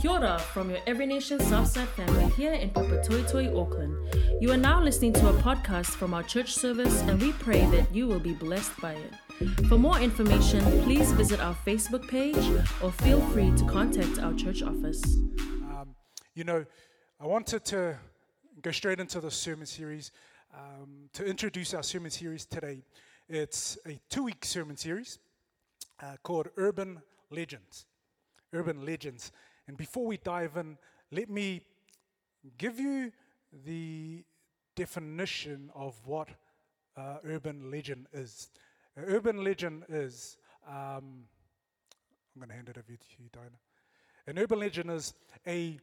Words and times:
Kia 0.00 0.12
ora 0.12 0.38
from 0.38 0.70
your 0.70 0.78
Every 0.86 1.04
Nation 1.04 1.38
Southside 1.40 1.88
family 1.90 2.24
here 2.30 2.54
in 2.54 2.70
Papatoetoe, 2.70 3.54
Auckland. 3.54 3.94
You 4.40 4.50
are 4.50 4.56
now 4.56 4.82
listening 4.82 5.12
to 5.12 5.28
a 5.28 5.32
podcast 5.34 5.88
from 5.88 6.14
our 6.14 6.22
church 6.22 6.54
service, 6.54 7.02
and 7.02 7.20
we 7.20 7.32
pray 7.32 7.66
that 7.66 7.94
you 7.94 8.06
will 8.06 8.18
be 8.18 8.32
blessed 8.32 8.72
by 8.80 8.94
it. 8.94 9.12
For 9.68 9.76
more 9.76 10.00
information, 10.00 10.62
please 10.84 11.12
visit 11.12 11.38
our 11.40 11.54
Facebook 11.66 12.08
page 12.08 12.38
or 12.82 12.92
feel 12.92 13.20
free 13.32 13.54
to 13.56 13.64
contact 13.66 14.18
our 14.18 14.32
church 14.32 14.62
office. 14.62 15.04
Um, 15.68 15.94
you 16.34 16.44
know, 16.44 16.64
I 17.20 17.26
wanted 17.26 17.66
to 17.66 17.98
go 18.62 18.70
straight 18.70 19.00
into 19.00 19.20
the 19.20 19.30
sermon 19.30 19.66
series 19.66 20.12
um, 20.54 21.10
to 21.12 21.26
introduce 21.26 21.74
our 21.74 21.82
sermon 21.82 22.10
series 22.10 22.46
today. 22.46 22.84
It's 23.28 23.76
a 23.86 24.00
two 24.08 24.24
week 24.24 24.46
sermon 24.46 24.78
series 24.78 25.18
uh, 26.02 26.16
called 26.22 26.48
Urban 26.56 27.02
Legends. 27.30 27.84
Urban 28.54 28.86
Legends. 28.86 29.30
And 29.70 29.76
before 29.76 30.04
we 30.04 30.16
dive 30.16 30.56
in, 30.56 30.76
let 31.12 31.30
me 31.30 31.60
give 32.58 32.80
you 32.80 33.12
the 33.64 34.24
definition 34.74 35.70
of 35.76 35.94
what 36.04 36.28
uh, 36.96 37.18
urban 37.24 37.70
legend 37.70 38.08
is. 38.12 38.50
An 38.96 39.04
urban 39.06 39.44
legend 39.44 39.84
is, 39.88 40.38
um, 40.66 40.74
I'm 42.34 42.40
going 42.40 42.48
to 42.48 42.54
hand 42.56 42.68
it 42.68 42.78
over 42.78 42.84
to 42.84 43.06
you, 43.16 43.28
Dinah. 43.32 43.60
An 44.26 44.40
urban 44.40 44.58
legend 44.58 44.90
is 44.90 45.14
a 45.46 45.78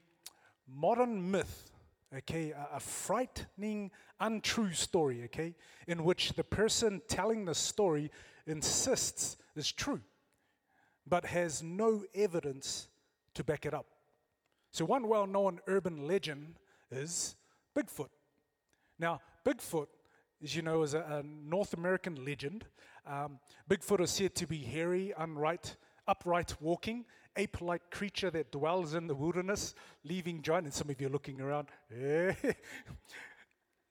modern 0.68 1.32
myth, 1.32 1.72
okay, 2.14 2.52
a, 2.52 2.68
a 2.74 2.80
frightening, 2.82 3.90
untrue 4.20 4.74
story, 4.74 5.24
okay, 5.24 5.56
in 5.88 6.04
which 6.04 6.34
the 6.34 6.44
person 6.44 7.02
telling 7.08 7.46
the 7.46 7.56
story 7.56 8.12
insists 8.48 9.38
is 9.56 9.72
true, 9.72 10.02
but 11.08 11.24
has 11.24 11.64
no 11.64 12.04
evidence 12.14 12.90
to 13.38 13.44
back 13.44 13.66
it 13.66 13.74
up. 13.74 13.86
So, 14.72 14.84
one 14.84 15.08
well 15.08 15.26
known 15.26 15.60
urban 15.68 16.08
legend 16.08 16.60
is 16.92 17.36
Bigfoot. 17.76 18.10
Now, 19.00 19.22
Bigfoot, 19.46 19.88
as 20.44 20.56
you 20.56 20.62
know, 20.62 20.84
is 20.84 20.94
a, 20.94 21.00
a 21.00 21.24
North 21.24 21.74
American 21.74 22.26
legend. 22.26 22.66
Um, 23.06 23.40
Bigfoot 23.70 24.02
is 24.02 24.12
said 24.12 24.36
to 24.36 24.48
be 24.48 24.58
hairy, 24.58 25.14
unright, 25.20 25.76
upright 26.08 26.56
walking, 26.60 27.06
ape 27.38 27.62
like 27.62 27.90
creature 27.92 28.32
that 28.32 28.52
dwells 28.52 28.94
in 28.94 29.08
the 29.08 29.16
wilderness, 29.16 29.76
leaving 30.04 30.42
giant, 30.42 30.66
and 30.66 30.74
some 30.74 30.90
of 30.90 31.00
you 31.00 31.08
are 31.08 31.12
looking 31.12 31.40
around, 31.40 31.70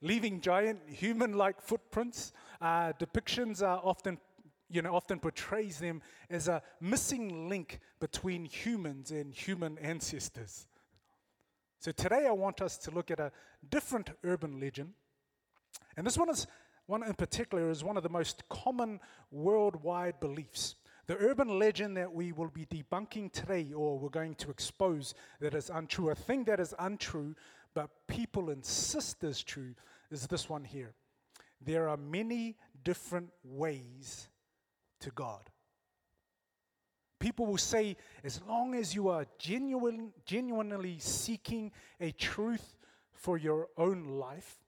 leaving 0.02 0.40
giant 0.40 0.80
human 0.88 1.34
like 1.34 1.60
footprints. 1.60 2.32
Uh, 2.60 2.92
depictions 3.00 3.62
are 3.62 3.80
often 3.82 4.18
you 4.68 4.82
know, 4.82 4.94
often 4.94 5.20
portrays 5.20 5.78
them 5.78 6.02
as 6.28 6.48
a 6.48 6.62
missing 6.80 7.48
link 7.48 7.80
between 8.00 8.44
humans 8.44 9.10
and 9.10 9.32
human 9.32 9.78
ancestors. 9.78 10.66
So 11.78 11.92
today 11.92 12.26
I 12.26 12.32
want 12.32 12.60
us 12.60 12.76
to 12.78 12.90
look 12.90 13.10
at 13.10 13.20
a 13.20 13.30
different 13.70 14.10
urban 14.24 14.58
legend. 14.58 14.92
And 15.96 16.06
this 16.06 16.18
one 16.18 16.30
is 16.30 16.46
one 16.86 17.02
in 17.02 17.14
particular 17.14 17.70
is 17.70 17.82
one 17.82 17.96
of 17.96 18.02
the 18.02 18.08
most 18.08 18.48
common 18.48 19.00
worldwide 19.30 20.20
beliefs. 20.20 20.76
The 21.06 21.16
urban 21.16 21.58
legend 21.58 21.96
that 21.96 22.12
we 22.12 22.32
will 22.32 22.48
be 22.48 22.66
debunking 22.66 23.32
today, 23.32 23.72
or 23.72 23.98
we're 23.98 24.08
going 24.08 24.34
to 24.36 24.50
expose 24.50 25.14
that 25.40 25.54
is 25.54 25.70
untrue, 25.70 26.10
a 26.10 26.14
thing 26.14 26.44
that 26.44 26.58
is 26.58 26.74
untrue, 26.78 27.34
but 27.74 27.90
people 28.08 28.50
insist 28.50 29.22
is 29.22 29.42
true, 29.42 29.74
is 30.10 30.26
this 30.26 30.48
one 30.48 30.64
here. 30.64 30.94
There 31.60 31.88
are 31.88 31.96
many 31.96 32.56
different 32.84 33.30
ways 33.44 34.28
to 35.00 35.10
God. 35.10 35.50
People 37.18 37.46
will 37.46 37.58
say, 37.58 37.96
as 38.24 38.40
long 38.46 38.74
as 38.74 38.94
you 38.94 39.08
are 39.08 39.26
genuine, 39.38 40.12
genuinely 40.24 40.98
seeking 40.98 41.72
a 42.00 42.10
truth 42.12 42.76
for 43.14 43.38
your 43.38 43.68
own 43.78 44.04
life, 44.04 44.58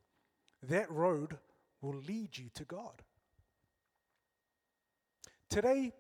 that 0.62 0.90
road 0.90 1.36
will 1.82 2.00
lead 2.08 2.36
you 2.36 2.46
to 2.54 2.64
God. 2.64 3.02
Today, 5.50 5.92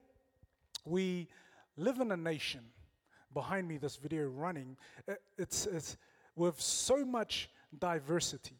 we 0.84 1.28
live 1.76 2.00
in 2.00 2.12
a 2.12 2.16
nation, 2.16 2.62
behind 3.32 3.68
me, 3.68 3.76
this 3.76 3.96
video 3.96 4.26
running, 4.26 4.76
uh, 5.08 5.14
it's, 5.36 5.66
it's 5.66 5.96
with 6.34 6.60
so 6.60 7.04
much 7.04 7.50
diversity. 7.78 8.58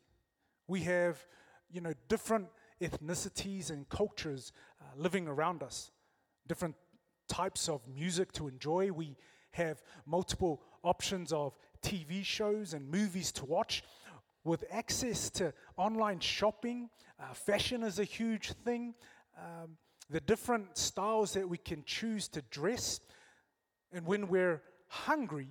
We 0.67 0.81
have, 0.83 1.19
you 1.71 1.81
know, 1.81 1.95
different 2.09 2.49
ethnicities 2.81 3.71
and 3.71 3.89
cultures 3.89 4.53
uh, 4.81 4.85
living 4.97 5.29
around 5.29 5.63
us, 5.63 5.91
different 6.47 6.75
types 7.29 7.69
of 7.69 7.87
music 7.89 8.33
to 8.33 8.49
enjoy. 8.49 8.91
We 8.91 9.17
have 9.53 9.83
multiple 10.07 10.63
options 10.83 11.33
of 11.33 11.57
TV 11.83 12.25
shows 12.25 12.75
and 12.75 12.91
movies 12.91 13.33
to 13.33 13.45
watch. 13.45 13.83
With 14.45 14.65
access 14.71 15.31
to 15.31 15.53
online 15.77 16.21
shopping, 16.21 16.91
uh, 17.21 17.35
fashion 17.35 17.83
is 17.83 17.99
a 17.99 18.05
huge 18.05 18.53
thing. 18.53 18.95
Um, 19.37 19.77
the 20.11 20.21
different 20.21 20.79
styles 20.79 21.35
that 21.35 21.49
we 21.49 21.59
can 21.59 21.85
choose 21.85 22.29
to 22.29 22.43
dress. 22.43 23.01
And 23.93 24.07
when 24.07 24.29
we're 24.29 24.63
hungry, 24.89 25.49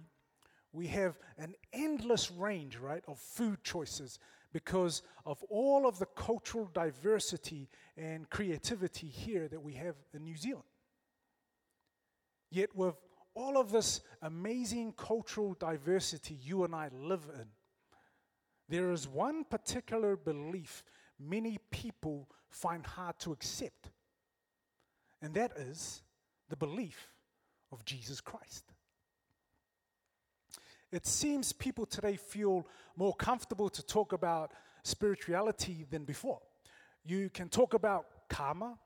we 0.74 0.88
have 0.88 1.18
an 1.38 1.54
endless 1.74 2.32
range, 2.32 2.78
right, 2.78 3.04
of 3.08 3.20
food 3.20 3.64
choices 3.64 4.20
because 4.54 5.02
of 5.26 5.44
all 5.50 5.88
of 5.88 6.00
the 6.00 6.06
cultural 6.06 6.70
diversity 6.74 7.70
and 7.96 8.30
creativity 8.30 9.08
here 9.08 9.48
that 9.48 9.62
we 9.62 9.74
have 9.74 9.96
in 10.14 10.24
New 10.24 10.38
Zealand. 10.38 10.64
Yet, 12.50 12.76
with 12.76 12.96
all 13.34 13.58
of 13.58 13.72
this 13.72 14.02
amazing 14.22 14.94
cultural 14.94 15.56
diversity 15.60 16.38
you 16.42 16.64
and 16.64 16.74
I 16.74 16.90
live 16.94 17.28
in, 17.36 17.48
there 18.70 18.92
is 18.92 19.08
one 19.08 19.44
particular 19.44 20.16
belief 20.16 20.84
many 21.20 21.58
people 21.72 22.30
find 22.50 22.86
hard 22.86 23.20
to 23.20 23.32
accept, 23.32 23.92
and 25.22 25.34
that 25.34 25.52
is 25.58 26.04
the 26.50 26.56
belief 26.56 27.10
of 27.72 27.84
Jesus 27.86 28.22
Christ. 28.22 28.74
It 30.92 31.06
seems 31.06 31.52
people 31.52 31.86
today 31.86 32.16
feel 32.16 32.68
more 32.96 33.14
comfortable 33.14 33.70
to 33.70 33.86
talk 33.86 34.14
about 34.14 34.54
spirituality 34.84 35.86
than 35.90 36.06
before. 36.06 36.40
You 37.06 37.30
can 37.30 37.50
talk 37.50 37.74
about 37.74 38.06
karma, 38.30 38.78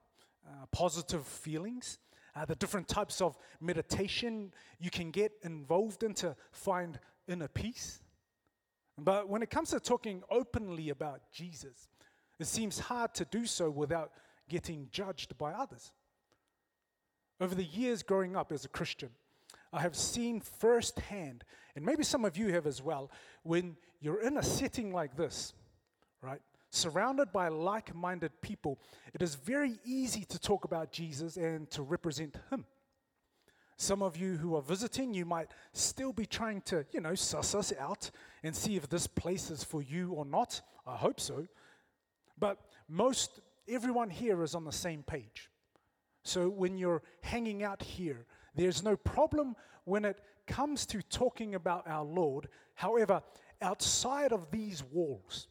uh, 0.47 0.65
positive 0.71 1.25
feelings, 1.25 1.99
uh, 2.35 2.45
the 2.45 2.55
different 2.55 2.87
types 2.87 3.21
of 3.21 3.37
meditation 3.59 4.53
you 4.79 4.89
can 4.89 5.11
get 5.11 5.31
involved 5.43 6.03
in 6.03 6.13
to 6.15 6.35
find 6.51 6.99
inner 7.27 7.47
peace. 7.47 8.01
But 8.97 9.29
when 9.29 9.43
it 9.43 9.49
comes 9.49 9.69
to 9.71 9.79
talking 9.79 10.23
openly 10.29 10.89
about 10.89 11.21
Jesus, 11.31 11.87
it 12.39 12.47
seems 12.47 12.79
hard 12.79 13.13
to 13.15 13.25
do 13.25 13.45
so 13.45 13.69
without 13.69 14.11
getting 14.49 14.87
judged 14.91 15.37
by 15.37 15.51
others. 15.53 15.91
Over 17.39 17.55
the 17.55 17.63
years 17.63 18.03
growing 18.03 18.35
up 18.35 18.51
as 18.51 18.65
a 18.65 18.69
Christian, 18.69 19.09
I 19.73 19.81
have 19.81 19.95
seen 19.95 20.41
firsthand, 20.41 21.43
and 21.75 21.85
maybe 21.85 22.03
some 22.03 22.25
of 22.25 22.37
you 22.37 22.51
have 22.53 22.67
as 22.67 22.81
well, 22.81 23.09
when 23.43 23.77
you're 23.99 24.21
in 24.21 24.37
a 24.37 24.43
setting 24.43 24.91
like 24.93 25.15
this, 25.15 25.53
right? 26.21 26.41
Surrounded 26.69 27.31
by 27.31 27.47
like 27.47 27.95
minded 27.95 28.41
people, 28.41 28.79
it 29.13 29.21
is 29.21 29.35
very 29.35 29.79
easy 29.85 30.25
to 30.25 30.39
talk 30.39 30.65
about 30.65 30.91
Jesus 30.91 31.37
and 31.37 31.69
to 31.71 31.83
represent 31.83 32.37
Him. 32.49 32.65
Some 33.77 34.03
of 34.03 34.15
you 34.15 34.37
who 34.37 34.55
are 34.55 34.61
visiting, 34.61 35.13
you 35.13 35.25
might 35.25 35.49
still 35.73 36.13
be 36.13 36.25
trying 36.25 36.61
to, 36.63 36.85
you 36.91 37.01
know, 37.01 37.15
suss 37.15 37.55
us 37.55 37.73
out 37.79 38.11
and 38.43 38.55
see 38.55 38.75
if 38.75 38.87
this 38.87 39.07
place 39.07 39.49
is 39.49 39.63
for 39.63 39.81
you 39.81 40.11
or 40.11 40.23
not. 40.23 40.61
I 40.85 40.95
hope 40.95 41.19
so. 41.19 41.47
But 42.37 42.59
most, 42.87 43.39
everyone 43.67 44.09
here 44.09 44.43
is 44.43 44.53
on 44.53 44.65
the 44.65 44.71
same 44.71 45.01
page. 45.01 45.49
So 46.23 46.47
when 46.47 46.77
you're 46.77 47.01
hanging 47.21 47.63
out 47.63 47.81
here, 47.81 48.25
there's 48.53 48.83
no 48.83 48.95
problem 48.95 49.55
when 49.85 50.05
it 50.05 50.19
comes 50.47 50.85
to 50.87 51.01
talking 51.01 51.55
about 51.55 51.87
our 51.87 52.03
Lord. 52.03 52.47
However, 52.75 53.21
outside 53.61 54.31
of 54.31 54.51
these 54.51 54.83
walls, 54.83 55.47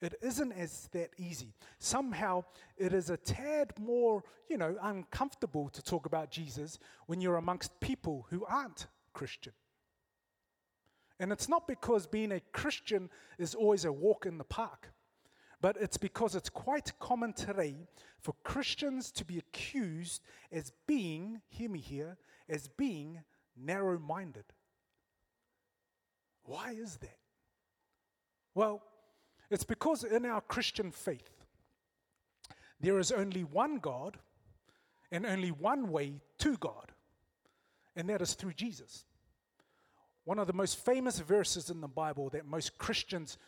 it 0.00 0.14
isn't 0.22 0.52
as 0.52 0.88
that 0.92 1.10
easy. 1.18 1.54
Somehow, 1.78 2.44
it 2.76 2.92
is 2.92 3.10
a 3.10 3.16
tad 3.16 3.72
more, 3.80 4.22
you 4.48 4.56
know, 4.56 4.76
uncomfortable 4.82 5.68
to 5.70 5.82
talk 5.82 6.06
about 6.06 6.30
Jesus 6.30 6.78
when 7.06 7.20
you're 7.20 7.36
amongst 7.36 7.80
people 7.80 8.26
who 8.30 8.44
aren't 8.44 8.86
Christian. 9.12 9.52
And 11.20 11.32
it's 11.32 11.48
not 11.48 11.66
because 11.66 12.06
being 12.06 12.30
a 12.30 12.40
Christian 12.52 13.10
is 13.38 13.54
always 13.54 13.84
a 13.84 13.92
walk 13.92 14.24
in 14.24 14.38
the 14.38 14.44
park, 14.44 14.92
but 15.60 15.76
it's 15.80 15.96
because 15.96 16.36
it's 16.36 16.48
quite 16.48 16.96
common 17.00 17.32
today 17.32 17.88
for 18.20 18.34
Christians 18.44 19.10
to 19.12 19.24
be 19.24 19.38
accused 19.38 20.22
as 20.52 20.72
being, 20.86 21.40
hear 21.48 21.68
me 21.68 21.80
here, 21.80 22.16
as 22.48 22.68
being 22.68 23.20
narrow 23.60 23.98
minded. 23.98 24.44
Why 26.44 26.72
is 26.72 26.96
that? 26.98 27.18
Well, 28.54 28.82
it's 29.50 29.64
because 29.64 30.04
in 30.04 30.24
our 30.26 30.40
Christian 30.40 30.90
faith, 30.90 31.30
there 32.80 32.98
is 32.98 33.12
only 33.12 33.44
one 33.44 33.78
God 33.78 34.18
and 35.10 35.26
only 35.26 35.50
one 35.50 35.90
way 35.90 36.20
to 36.38 36.56
God, 36.58 36.92
and 37.96 38.08
that 38.08 38.22
is 38.22 38.34
through 38.34 38.54
Jesus. 38.54 39.04
one 40.24 40.38
of 40.38 40.46
the 40.46 40.52
most 40.52 40.84
famous 40.84 41.20
verses 41.20 41.70
in 41.70 41.80
the 41.80 41.88
Bible 41.88 42.28
that 42.28 42.44
most 42.44 42.76
Christians 42.76 43.38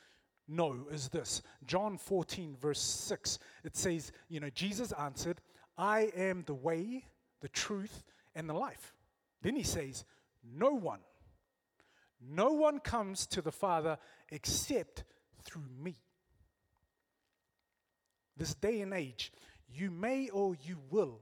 know 0.49 0.87
is 0.91 1.11
this 1.11 1.43
John 1.67 1.99
14, 1.99 2.57
verse 2.59 2.81
6. 2.81 3.39
It 3.65 3.77
says, 3.77 4.12
You 4.31 4.41
know, 4.41 4.49
Jesus 4.49 4.91
answered, 4.93 5.43
I 5.77 6.11
am 6.17 6.43
the 6.47 6.55
way, 6.55 7.05
the 7.43 7.51
truth, 7.51 8.03
and 8.35 8.49
the 8.49 8.55
life. 8.55 8.95
Then 9.43 9.57
he 9.57 9.63
says, 9.63 10.05
No 10.43 10.71
one, 10.71 11.01
no 12.21 12.53
one 12.53 12.81
comes 12.81 13.27
to 13.29 13.43
the 13.43 13.53
Father 13.53 13.99
except 14.31 15.05
through 15.43 15.65
me. 15.83 15.97
This 18.37 18.55
day 18.55 18.81
and 18.81 18.95
age, 18.95 19.33
you 19.69 19.91
may 19.91 20.29
or 20.29 20.57
you 20.63 20.79
will 20.91 21.21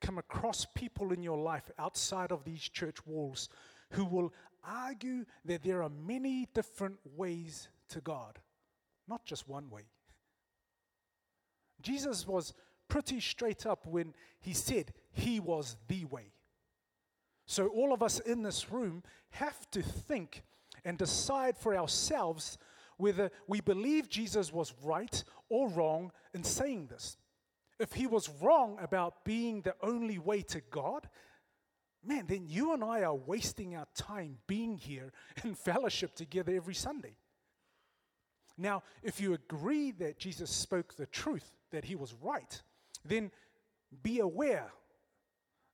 come 0.00 0.18
across 0.18 0.66
people 0.74 1.12
in 1.12 1.22
your 1.22 1.38
life 1.38 1.70
outside 1.78 2.32
of 2.32 2.44
these 2.44 2.62
church 2.62 3.04
walls 3.06 3.48
who 3.90 4.04
will 4.04 4.32
argue 4.64 5.24
that 5.44 5.62
there 5.62 5.82
are 5.82 5.90
many 5.90 6.48
different 6.54 6.98
ways 7.16 7.68
to 7.88 8.00
God, 8.00 8.38
not 9.08 9.24
just 9.24 9.48
one 9.48 9.70
way. 9.70 9.82
Jesus 11.80 12.26
was 12.26 12.54
pretty 12.88 13.20
straight 13.20 13.66
up 13.66 13.86
when 13.86 14.14
he 14.40 14.52
said 14.52 14.92
he 15.12 15.40
was 15.40 15.76
the 15.88 16.04
way. 16.06 16.32
So, 17.50 17.68
all 17.68 17.94
of 17.94 18.02
us 18.02 18.20
in 18.20 18.42
this 18.42 18.70
room 18.70 19.02
have 19.30 19.70
to 19.70 19.80
think 19.80 20.42
and 20.84 20.98
decide 20.98 21.56
for 21.56 21.74
ourselves 21.74 22.58
whether 22.98 23.30
we 23.46 23.62
believe 23.62 24.10
Jesus 24.10 24.52
was 24.52 24.74
right 24.84 25.24
or 25.48 25.70
wrong 25.70 26.12
in 26.34 26.44
saying 26.44 26.88
this. 26.88 27.16
If 27.80 27.94
he 27.94 28.06
was 28.06 28.28
wrong 28.42 28.76
about 28.82 29.24
being 29.24 29.62
the 29.62 29.74
only 29.82 30.18
way 30.18 30.42
to 30.42 30.60
God, 30.60 31.08
man, 32.04 32.26
then 32.28 32.44
you 32.46 32.74
and 32.74 32.84
I 32.84 33.00
are 33.00 33.14
wasting 33.14 33.76
our 33.76 33.88
time 33.96 34.36
being 34.46 34.76
here 34.76 35.10
in 35.42 35.54
fellowship 35.54 36.14
together 36.14 36.54
every 36.54 36.74
Sunday. 36.74 37.16
Now, 38.58 38.82
if 39.02 39.22
you 39.22 39.32
agree 39.32 39.92
that 39.92 40.18
Jesus 40.18 40.50
spoke 40.50 40.96
the 40.96 41.06
truth, 41.06 41.50
that 41.70 41.86
he 41.86 41.94
was 41.94 42.14
right, 42.20 42.60
then 43.06 43.30
be 44.02 44.20
aware 44.20 44.70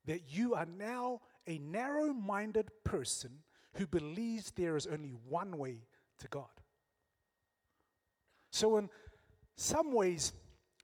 that 0.06 0.22
you 0.28 0.54
are 0.54 0.66
now 0.66 1.20
a 1.46 1.58
narrow 1.58 2.12
minded 2.12 2.70
person 2.84 3.30
who 3.74 3.86
believes 3.86 4.50
there 4.52 4.76
is 4.76 4.86
only 4.86 5.14
one 5.28 5.58
way 5.58 5.78
to 6.18 6.28
God. 6.28 6.48
So, 8.50 8.76
in 8.76 8.88
some 9.56 9.92
ways, 9.92 10.32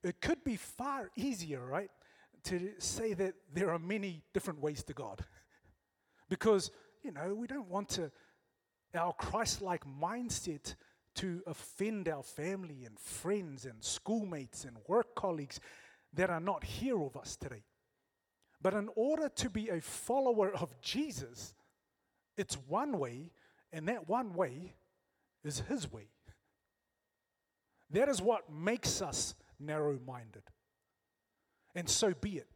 it 0.03 0.21
could 0.21 0.43
be 0.45 0.57
far 0.57 1.11
easier, 1.17 1.65
right, 1.65 1.91
to 2.45 2.73
say 2.79 3.15
that 3.15 3.35
there 3.53 3.71
are 3.71 3.79
many 3.79 4.23
different 4.35 4.61
ways 4.61 4.83
to 4.85 4.93
God. 4.93 5.25
because, 6.29 6.71
you 7.03 7.13
know, 7.13 7.35
we 7.35 7.47
don't 7.47 7.69
want 7.69 7.89
to, 7.91 8.11
our 8.95 9.13
Christ 9.13 9.63
like 9.63 9.85
mindset 9.85 10.75
to 11.17 11.43
offend 11.47 12.09
our 12.09 12.23
family 12.23 12.85
and 12.85 12.99
friends 12.99 13.65
and 13.67 13.83
schoolmates 13.83 14.65
and 14.65 14.77
work 14.89 15.15
colleagues 15.15 15.61
that 16.15 16.31
are 16.31 16.41
not 16.41 16.65
here 16.65 16.97
with 16.97 17.17
us 17.17 17.37
today. 17.37 17.63
But 18.63 18.75
in 18.75 18.89
order 18.95 19.29
to 19.29 19.51
be 19.51 19.69
a 19.69 19.81
follower 19.81 20.53
of 20.55 20.79
Jesus, 20.81 21.55
it's 22.37 22.57
one 22.69 22.99
way, 22.99 23.31
and 23.73 23.89
that 23.89 24.09
one 24.09 24.35
way 24.35 24.75
is 25.45 25.61
His 25.61 25.91
way. 25.91 26.09
That 27.91 28.09
is 28.09 28.23
what 28.23 28.53
makes 28.53 29.03
us 29.03 29.35
narrow 29.59 29.99
minded. 30.07 30.43
And 31.75 31.89
so 31.89 32.13
be 32.21 32.37
it. 32.39 32.49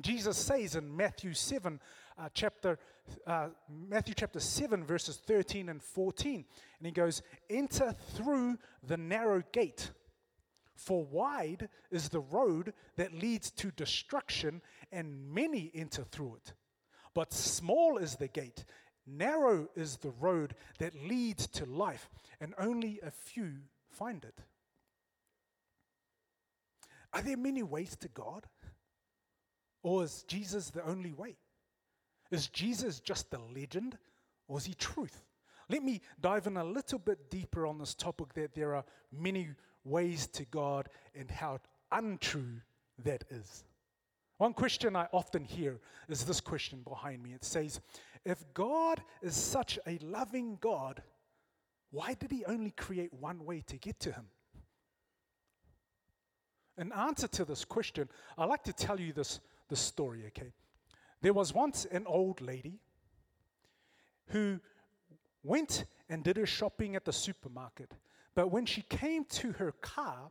Jesus 0.00 0.36
says 0.36 0.76
in 0.76 0.96
Matthew 0.96 1.34
7, 1.34 1.80
uh, 2.18 2.28
chapter, 2.32 2.78
uh, 3.26 3.48
Matthew 3.68 4.14
chapter 4.14 4.40
7, 4.40 4.84
verses 4.84 5.16
13 5.26 5.68
and 5.68 5.82
14, 5.82 6.44
and 6.78 6.86
he 6.86 6.92
goes, 6.92 7.22
Enter 7.48 7.94
through 8.14 8.58
the 8.86 8.96
narrow 8.96 9.42
gate. 9.52 9.90
For 10.80 11.04
wide 11.04 11.68
is 11.90 12.08
the 12.08 12.20
road 12.20 12.72
that 12.96 13.12
leads 13.12 13.50
to 13.50 13.70
destruction, 13.70 14.62
and 14.90 15.30
many 15.30 15.70
enter 15.74 16.04
through 16.04 16.36
it. 16.36 16.54
But 17.12 17.34
small 17.34 17.98
is 17.98 18.16
the 18.16 18.28
gate, 18.28 18.64
narrow 19.06 19.68
is 19.76 19.98
the 19.98 20.12
road 20.12 20.54
that 20.78 20.94
leads 20.94 21.46
to 21.48 21.66
life, 21.66 22.08
and 22.40 22.54
only 22.56 22.98
a 23.02 23.10
few 23.10 23.56
find 23.90 24.24
it. 24.24 24.40
Are 27.12 27.20
there 27.20 27.36
many 27.36 27.62
ways 27.62 27.94
to 27.96 28.08
God? 28.08 28.46
Or 29.82 30.04
is 30.04 30.24
Jesus 30.28 30.70
the 30.70 30.86
only 30.86 31.12
way? 31.12 31.36
Is 32.30 32.48
Jesus 32.48 33.00
just 33.00 33.34
a 33.34 33.38
legend, 33.54 33.98
or 34.48 34.56
is 34.56 34.64
he 34.64 34.74
truth? 34.74 35.24
Let 35.68 35.82
me 35.82 36.00
dive 36.18 36.46
in 36.46 36.56
a 36.56 36.64
little 36.64 36.98
bit 36.98 37.28
deeper 37.30 37.66
on 37.66 37.78
this 37.78 37.94
topic 37.94 38.32
that 38.34 38.54
there 38.54 38.74
are 38.74 38.84
many 39.12 39.50
ways 39.84 40.26
to 40.28 40.44
God 40.44 40.88
and 41.14 41.30
how 41.30 41.60
untrue 41.90 42.60
that 43.04 43.24
is. 43.30 43.64
One 44.38 44.54
question 44.54 44.96
I 44.96 45.06
often 45.12 45.44
hear 45.44 45.80
is 46.08 46.24
this 46.24 46.40
question 46.40 46.82
behind 46.82 47.22
me. 47.22 47.34
It 47.34 47.44
says, 47.44 47.80
If 48.24 48.42
God 48.54 49.02
is 49.22 49.34
such 49.34 49.78
a 49.86 49.98
loving 49.98 50.56
God, 50.60 51.02
why 51.90 52.14
did 52.14 52.30
he 52.30 52.44
only 52.46 52.70
create 52.70 53.12
one 53.12 53.44
way 53.44 53.62
to 53.66 53.76
get 53.76 54.00
to 54.00 54.12
him? 54.12 54.26
In 56.78 56.92
answer 56.92 57.28
to 57.28 57.44
this 57.44 57.64
question, 57.64 58.08
I 58.38 58.46
like 58.46 58.62
to 58.64 58.72
tell 58.72 58.98
you 58.98 59.12
this, 59.12 59.40
this 59.68 59.80
story, 59.80 60.24
okay? 60.28 60.52
There 61.20 61.34
was 61.34 61.52
once 61.52 61.84
an 61.84 62.06
old 62.06 62.40
lady 62.40 62.78
who 64.28 64.60
went 65.42 65.84
and 66.08 66.24
did 66.24 66.36
her 66.36 66.46
shopping 66.46 66.96
at 66.96 67.04
the 67.04 67.12
supermarket 67.12 67.92
but 68.34 68.50
when 68.50 68.66
she 68.66 68.82
came 68.82 69.24
to 69.26 69.52
her 69.52 69.72
car, 69.72 70.30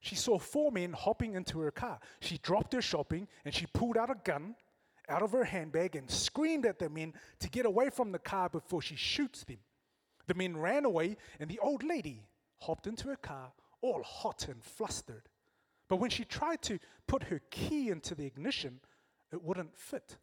she 0.00 0.14
saw 0.14 0.38
four 0.38 0.72
men 0.72 0.92
hopping 0.92 1.34
into 1.34 1.60
her 1.60 1.70
car. 1.70 2.00
She 2.20 2.38
dropped 2.38 2.72
her 2.72 2.82
shopping 2.82 3.28
and 3.44 3.54
she 3.54 3.66
pulled 3.66 3.96
out 3.96 4.10
a 4.10 4.16
gun 4.24 4.54
out 5.10 5.22
of 5.22 5.32
her 5.32 5.44
handbag 5.44 5.96
and 5.96 6.10
screamed 6.10 6.64
at 6.64 6.78
the 6.78 6.88
men 6.88 7.12
to 7.40 7.50
get 7.50 7.66
away 7.66 7.90
from 7.90 8.12
the 8.12 8.18
car 8.18 8.48
before 8.48 8.80
she 8.80 8.96
shoots 8.96 9.44
them. 9.44 9.58
The 10.26 10.34
men 10.34 10.56
ran 10.56 10.84
away, 10.84 11.16
and 11.40 11.50
the 11.50 11.58
old 11.58 11.82
lady 11.82 12.22
hopped 12.60 12.86
into 12.86 13.08
her 13.08 13.16
car, 13.16 13.52
all 13.82 14.02
hot 14.04 14.46
and 14.48 14.62
flustered. 14.62 15.28
But 15.88 15.96
when 15.96 16.10
she 16.10 16.24
tried 16.24 16.62
to 16.62 16.78
put 17.08 17.24
her 17.24 17.40
key 17.50 17.88
into 17.88 18.14
the 18.14 18.26
ignition, 18.26 18.78
it 19.32 19.42
wouldn't 19.42 19.76
fit. 19.76 20.18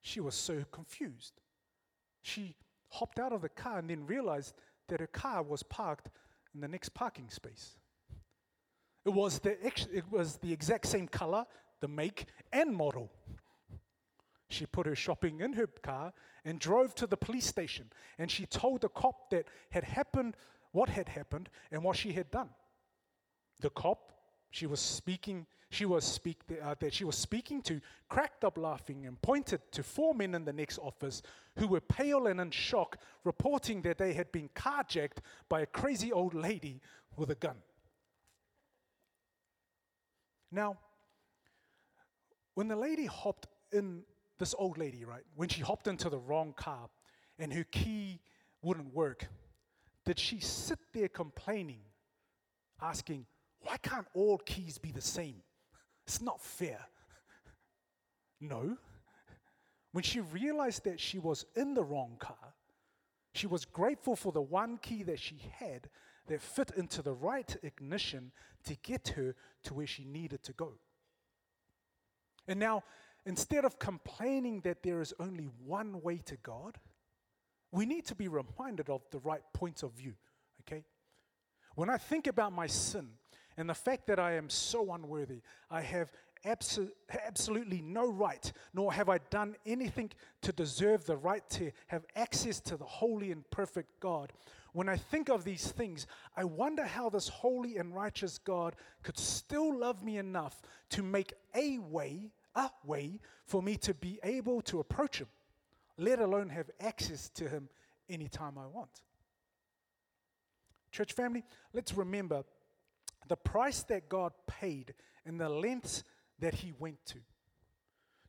She 0.00 0.20
was 0.20 0.34
so 0.34 0.64
confused. 0.72 1.40
She 2.22 2.56
hopped 2.88 3.20
out 3.20 3.32
of 3.32 3.42
the 3.42 3.48
car 3.48 3.78
and 3.78 3.88
then 3.88 4.06
realized 4.06 4.54
that 4.88 5.00
her 5.00 5.06
car 5.06 5.42
was 5.42 5.62
parked 5.62 6.08
in 6.54 6.60
the 6.60 6.68
next 6.68 6.90
parking 6.90 7.30
space. 7.30 7.76
It 9.04 9.10
was 9.10 9.38
the, 9.40 9.64
it 9.66 10.04
was 10.10 10.36
the 10.36 10.52
exact 10.52 10.86
same 10.86 11.08
color, 11.08 11.44
the 11.80 11.88
make, 11.88 12.26
and 12.52 12.74
model. 12.74 13.10
She 14.48 14.66
put 14.66 14.86
her 14.86 14.94
shopping 14.94 15.40
in 15.40 15.54
her 15.54 15.66
car 15.66 16.12
and 16.44 16.58
drove 16.58 16.94
to 16.96 17.06
the 17.06 17.16
police 17.16 17.46
station. 17.46 17.90
And 18.18 18.30
she 18.30 18.46
told 18.46 18.82
the 18.82 18.88
cop 18.88 19.30
that 19.30 19.46
had 19.70 19.84
happened, 19.84 20.36
what 20.72 20.88
had 20.88 21.08
happened, 21.08 21.48
and 21.70 21.82
what 21.82 21.96
she 21.96 22.12
had 22.12 22.30
done. 22.30 22.50
The 23.60 23.70
cop, 23.70 24.12
she 24.50 24.66
was 24.66 24.80
speaking 24.80 25.46
she 25.74 25.84
was 25.84 26.04
speak, 26.04 26.38
uh, 26.62 26.74
that 26.78 26.94
she 26.94 27.04
was 27.04 27.16
speaking 27.16 27.60
to 27.62 27.80
cracked 28.08 28.44
up 28.44 28.56
laughing 28.56 29.06
and 29.06 29.20
pointed 29.20 29.60
to 29.72 29.82
four 29.82 30.14
men 30.14 30.34
in 30.34 30.44
the 30.44 30.52
next 30.52 30.78
office 30.78 31.22
who 31.58 31.66
were 31.66 31.80
pale 31.80 32.26
and 32.26 32.40
in 32.40 32.50
shock, 32.50 32.96
reporting 33.24 33.82
that 33.82 33.98
they 33.98 34.12
had 34.12 34.30
been 34.32 34.48
carjacked 34.54 35.18
by 35.48 35.60
a 35.60 35.66
crazy 35.66 36.12
old 36.12 36.34
lady 36.34 36.80
with 37.16 37.30
a 37.30 37.34
gun. 37.34 37.56
Now, 40.50 40.78
when 42.54 42.68
the 42.68 42.76
lady 42.76 43.06
hopped 43.06 43.48
in, 43.72 44.02
this 44.38 44.54
old 44.56 44.78
lady, 44.78 45.04
right, 45.04 45.24
when 45.34 45.48
she 45.48 45.60
hopped 45.60 45.88
into 45.88 46.08
the 46.08 46.18
wrong 46.18 46.54
car 46.56 46.88
and 47.38 47.52
her 47.52 47.64
key 47.64 48.20
wouldn't 48.62 48.94
work, 48.94 49.26
did 50.04 50.18
she 50.18 50.38
sit 50.38 50.78
there 50.92 51.08
complaining, 51.08 51.80
asking, 52.80 53.26
why 53.60 53.76
can't 53.78 54.06
all 54.14 54.38
keys 54.38 54.78
be 54.78 54.92
the 54.92 55.00
same? 55.00 55.42
It's 56.06 56.20
not 56.20 56.40
fair. 56.40 56.86
No. 58.40 58.76
When 59.92 60.04
she 60.04 60.20
realized 60.20 60.84
that 60.84 61.00
she 61.00 61.18
was 61.18 61.46
in 61.54 61.74
the 61.74 61.84
wrong 61.84 62.16
car, 62.18 62.54
she 63.32 63.46
was 63.46 63.64
grateful 63.64 64.16
for 64.16 64.32
the 64.32 64.42
one 64.42 64.78
key 64.78 65.02
that 65.04 65.18
she 65.18 65.38
had 65.58 65.88
that 66.26 66.42
fit 66.42 66.72
into 66.76 67.02
the 67.02 67.12
right 67.12 67.56
ignition 67.62 68.32
to 68.64 68.76
get 68.76 69.08
her 69.08 69.34
to 69.64 69.74
where 69.74 69.86
she 69.86 70.04
needed 70.04 70.42
to 70.44 70.52
go. 70.52 70.74
And 72.46 72.60
now, 72.60 72.84
instead 73.26 73.64
of 73.64 73.78
complaining 73.78 74.60
that 74.60 74.82
there 74.82 75.00
is 75.00 75.14
only 75.18 75.48
one 75.64 76.02
way 76.02 76.18
to 76.26 76.36
God, 76.36 76.78
we 77.72 77.86
need 77.86 78.06
to 78.06 78.14
be 78.14 78.28
reminded 78.28 78.88
of 78.88 79.02
the 79.10 79.18
right 79.18 79.42
point 79.52 79.82
of 79.82 79.92
view, 79.92 80.14
okay? 80.60 80.84
When 81.74 81.90
I 81.90 81.98
think 81.98 82.26
about 82.26 82.52
my 82.52 82.66
sin, 82.66 83.08
and 83.56 83.68
the 83.68 83.74
fact 83.74 84.06
that 84.08 84.18
I 84.18 84.32
am 84.32 84.50
so 84.50 84.92
unworthy, 84.92 85.40
I 85.70 85.80
have 85.80 86.10
abso- 86.44 86.90
absolutely 87.26 87.80
no 87.80 88.10
right, 88.10 88.52
nor 88.72 88.92
have 88.92 89.08
I 89.08 89.18
done 89.30 89.56
anything 89.64 90.10
to 90.42 90.52
deserve 90.52 91.06
the 91.06 91.16
right 91.16 91.48
to 91.50 91.70
have 91.86 92.04
access 92.16 92.60
to 92.60 92.76
the 92.76 92.84
holy 92.84 93.32
and 93.32 93.48
perfect 93.50 94.00
God. 94.00 94.32
When 94.72 94.88
I 94.88 94.96
think 94.96 95.28
of 95.28 95.44
these 95.44 95.70
things, 95.70 96.06
I 96.36 96.44
wonder 96.44 96.84
how 96.84 97.08
this 97.08 97.28
holy 97.28 97.76
and 97.76 97.94
righteous 97.94 98.38
God 98.38 98.74
could 99.02 99.18
still 99.18 99.76
love 99.78 100.02
me 100.02 100.18
enough 100.18 100.60
to 100.90 101.02
make 101.02 101.32
a 101.54 101.78
way, 101.78 102.30
a 102.56 102.70
way, 102.84 103.20
for 103.46 103.62
me 103.62 103.76
to 103.78 103.94
be 103.94 104.18
able 104.24 104.60
to 104.62 104.80
approach 104.80 105.18
Him, 105.18 105.28
let 105.96 106.18
alone 106.18 106.48
have 106.48 106.70
access 106.80 107.28
to 107.30 107.48
Him 107.48 107.68
anytime 108.08 108.58
I 108.58 108.66
want. 108.66 109.02
Church 110.90 111.12
family, 111.12 111.44
let's 111.72 111.94
remember 111.94 112.44
the 113.28 113.36
price 113.36 113.82
that 113.84 114.08
God 114.08 114.32
paid 114.46 114.94
and 115.24 115.40
the 115.40 115.48
lengths 115.48 116.04
that 116.38 116.54
He 116.54 116.72
went 116.78 117.04
to. 117.06 117.18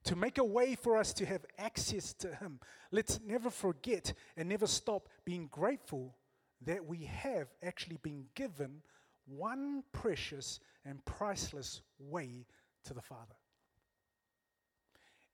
To 0.05 0.15
make 0.15 0.37
a 0.37 0.43
way 0.43 0.75
for 0.75 0.97
us 0.97 1.13
to 1.13 1.25
have 1.25 1.45
access 1.57 2.13
to 2.13 2.35
Him. 2.35 2.59
Let's 2.91 3.19
never 3.25 3.49
forget 3.49 4.13
and 4.37 4.47
never 4.47 4.67
stop 4.67 5.09
being 5.25 5.47
grateful 5.51 6.15
that 6.65 6.85
we 6.85 7.05
have 7.05 7.47
actually 7.63 7.97
been 7.97 8.25
given 8.35 8.81
one 9.25 9.83
precious 9.91 10.59
and 10.85 11.03
priceless 11.05 11.81
way 11.99 12.45
to 12.85 12.93
the 12.93 13.01
Father. 13.01 13.35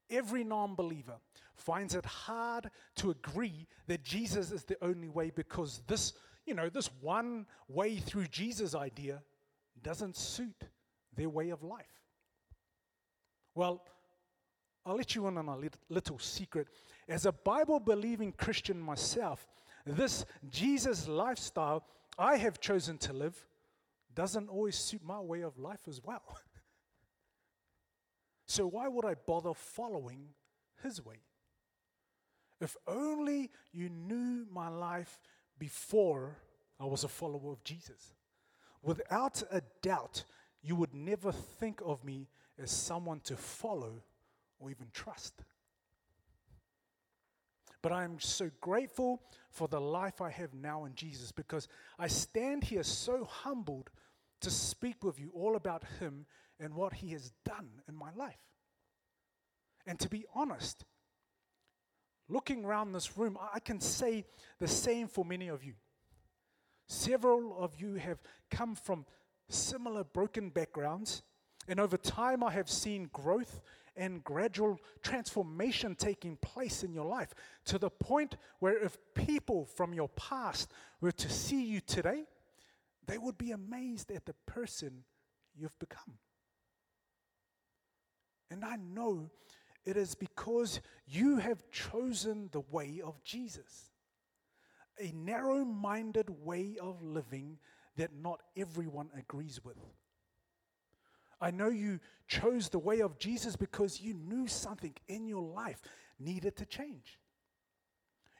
Every 0.10 0.44
non 0.44 0.75
believer 0.75 1.18
finds 1.56 1.96
it 1.96 2.06
hard 2.06 2.70
to 2.96 3.12
agree 3.12 3.68
that 3.88 4.03
Jesus 4.03 4.51
is 4.51 4.63
the 4.63 4.77
only 4.82 5.08
way 5.10 5.30
because 5.30 5.82
this, 5.88 6.13
you 6.46 6.53
know, 6.53 6.70
this 6.70 6.89
one 7.01 7.46
way 7.68 7.98
through 7.98 8.27
Jesus 8.27 8.75
idea 8.75 9.22
doesn't 9.83 10.15
suit 10.15 10.63
their 11.15 11.29
way 11.29 11.50
of 11.50 11.63
life. 11.63 12.01
Well, 13.55 13.83
I'll 14.85 14.95
let 14.95 15.15
you 15.15 15.27
in 15.27 15.38
on 15.38 15.47
a 15.47 15.57
little 15.89 16.19
secret. 16.19 16.67
As 17.07 17.25
a 17.25 17.31
Bible 17.31 17.79
believing 17.79 18.31
Christian 18.31 18.79
myself, 18.79 19.47
this 19.85 20.25
Jesus 20.50 21.07
lifestyle 21.07 21.83
I 22.17 22.38
have 22.38 22.59
chosen 22.59 22.97
to 23.00 23.13
live 23.13 23.47
doesn't 24.13 24.50
always 24.50 24.77
suit 24.77 25.01
my 25.03 25.19
way 25.19 25.41
of 25.41 25.57
life 25.57 25.88
as 25.88 26.01
well. 26.03 26.23
so, 28.47 28.67
why 28.67 28.88
would 28.88 29.05
I 29.05 29.13
bother 29.13 29.53
following 29.53 30.29
his 30.83 31.03
way? 31.03 31.21
If 32.59 32.75
only 32.88 33.50
you 33.71 33.89
knew 33.89 34.45
my 34.51 34.67
life 34.67 35.19
before 35.57 36.38
I 36.79 36.85
was 36.85 37.03
a 37.03 37.07
follower 37.07 37.51
of 37.53 37.63
Jesus. 37.63 38.13
Without 38.83 39.43
a 39.51 39.61
doubt, 39.81 40.23
you 40.61 40.75
would 40.75 40.93
never 40.93 41.31
think 41.31 41.81
of 41.85 42.03
me 42.03 42.27
as 42.61 42.71
someone 42.71 43.19
to 43.21 43.35
follow 43.35 44.03
or 44.59 44.69
even 44.69 44.88
trust. 44.93 45.43
But 47.81 47.91
I 47.91 48.03
am 48.03 48.19
so 48.19 48.51
grateful 48.61 49.23
for 49.50 49.67
the 49.67 49.81
life 49.81 50.21
I 50.21 50.29
have 50.29 50.53
now 50.53 50.85
in 50.85 50.93
Jesus 50.93 51.31
because 51.31 51.67
I 51.97 52.07
stand 52.07 52.63
here 52.63 52.83
so 52.83 53.25
humbled 53.25 53.89
to 54.41 54.51
speak 54.51 55.03
with 55.03 55.19
you 55.19 55.31
all 55.33 55.55
about 55.55 55.83
Him 56.00 56.25
and 56.59 56.75
what 56.75 56.93
He 56.93 57.09
has 57.09 57.31
done 57.43 57.69
in 57.88 57.95
my 57.95 58.11
life. 58.15 58.39
And 59.88 60.00
to 60.00 60.09
be 60.09 60.25
honest, 60.35 60.85
looking 62.29 62.65
around 62.65 62.91
this 62.91 63.17
room, 63.17 63.38
I 63.53 63.59
can 63.59 63.79
say 63.79 64.25
the 64.59 64.67
same 64.67 65.07
for 65.07 65.25
many 65.25 65.47
of 65.47 65.63
you. 65.63 65.73
Several 66.91 67.55
of 67.57 67.79
you 67.79 67.95
have 67.95 68.21
come 68.50 68.75
from 68.75 69.05
similar 69.48 70.03
broken 70.03 70.50
backgrounds, 70.50 71.24
and 71.69 71.79
over 71.79 71.95
time 71.95 72.43
I 72.43 72.51
have 72.51 72.69
seen 72.69 73.10
growth 73.13 73.62
and 73.95 74.21
gradual 74.25 74.77
transformation 75.01 75.95
taking 75.95 76.36
place 76.36 76.83
in 76.83 76.93
your 76.93 77.05
life 77.05 77.33
to 77.63 77.77
the 77.77 77.89
point 77.89 78.36
where 78.60 78.77
if 78.77 78.98
people 79.15 79.63
from 79.63 79.93
your 79.93 80.10
past 80.10 80.69
were 81.00 81.13
to 81.13 81.29
see 81.29 81.63
you 81.63 81.79
today, 81.79 82.25
they 83.07 83.17
would 83.17 83.38
be 83.38 83.51
amazed 83.51 84.12
at 84.12 84.25
the 84.25 84.36
person 84.45 85.05
you've 85.55 85.79
become. 85.79 86.17
And 88.50 88.65
I 88.65 88.75
know 88.75 89.29
it 89.86 89.95
is 89.95 90.13
because 90.13 90.81
you 91.07 91.38
have 91.38 91.63
chosen 91.71 92.50
the 92.51 92.65
way 92.69 93.00
of 93.01 93.24
Jesus 93.24 93.90
a 95.00 95.12
narrow 95.13 95.63
minded 95.63 96.29
way 96.43 96.77
of 96.81 97.01
living 97.01 97.57
that 97.98 98.12
not 98.13 98.41
everyone 98.55 99.10
agrees 99.17 99.63
with. 99.63 99.77
I 101.39 101.51
know 101.51 101.69
you 101.69 102.00
chose 102.27 102.69
the 102.69 102.79
way 102.79 103.01
of 103.01 103.17
Jesus 103.17 103.55
because 103.55 104.00
you 104.00 104.13
knew 104.13 104.48
something 104.48 104.93
in 105.07 105.27
your 105.27 105.41
life 105.41 105.81
needed 106.19 106.55
to 106.57 106.65
change. 106.65 107.19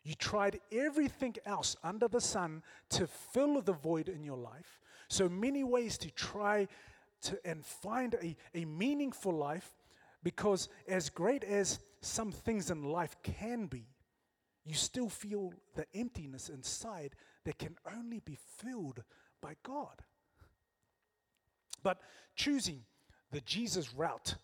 You 0.04 0.16
tried 0.16 0.60
everything 0.72 1.36
else 1.46 1.76
under 1.84 2.08
the 2.08 2.22
sun 2.22 2.64
to 2.90 3.08
fill 3.08 3.62
the 3.62 3.74
void 3.74 4.10
in 4.10 4.24
your 4.24 4.38
life. 4.38 4.80
So 5.08 5.30
many 5.30 5.64
ways 5.64 5.98
to 6.00 6.12
try 6.12 6.68
to 7.24 7.40
and 7.46 7.64
find 7.64 8.16
a, 8.16 8.36
a 8.56 8.66
meaningful 8.66 9.34
life 9.34 9.70
because 10.24 10.70
as 10.88 11.10
great 11.10 11.44
as 11.44 11.80
some 12.02 12.32
things 12.32 12.72
in 12.72 12.84
life 12.84 13.16
can 13.22 13.68
be, 13.68 13.86
you 14.66 14.76
still 14.76 15.10
feel 15.10 15.54
the 15.76 15.86
emptiness 15.96 16.50
inside 16.50 17.16
that 17.46 17.58
can 17.58 17.76
only 17.98 18.20
be 18.20 18.38
filled 18.58 19.04
by 19.42 19.56
God. 19.64 20.04
But 21.84 22.00
choosing 22.36 22.84
the 23.32 23.42
Jesus 23.42 23.94
route 23.94 24.36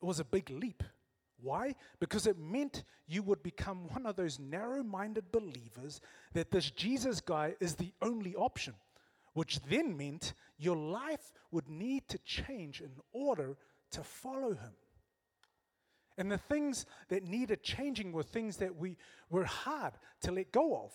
was 0.00 0.20
a 0.20 0.24
big 0.24 0.50
leap. 0.50 0.82
Why? 1.40 1.74
Because 2.00 2.26
it 2.26 2.38
meant 2.38 2.84
you 3.06 3.22
would 3.22 3.42
become 3.42 3.88
one 3.88 4.06
of 4.06 4.16
those 4.16 4.38
narrow 4.38 4.82
minded 4.82 5.30
believers 5.30 6.00
that 6.32 6.50
this 6.50 6.70
Jesus 6.70 7.20
guy 7.20 7.54
is 7.60 7.74
the 7.74 7.92
only 8.00 8.34
option, 8.34 8.74
which 9.34 9.60
then 9.62 9.96
meant 9.96 10.32
your 10.58 10.76
life 10.76 11.32
would 11.50 11.68
need 11.68 12.08
to 12.08 12.18
change 12.18 12.80
in 12.80 12.92
order 13.12 13.56
to 13.90 14.02
follow 14.02 14.54
him. 14.54 14.72
And 16.16 16.30
the 16.30 16.38
things 16.38 16.86
that 17.08 17.24
needed 17.24 17.62
changing 17.62 18.12
were 18.12 18.22
things 18.22 18.56
that 18.58 18.76
we 18.76 18.96
were 19.30 19.44
hard 19.44 19.94
to 20.22 20.32
let 20.32 20.52
go 20.52 20.76
of 20.76 20.92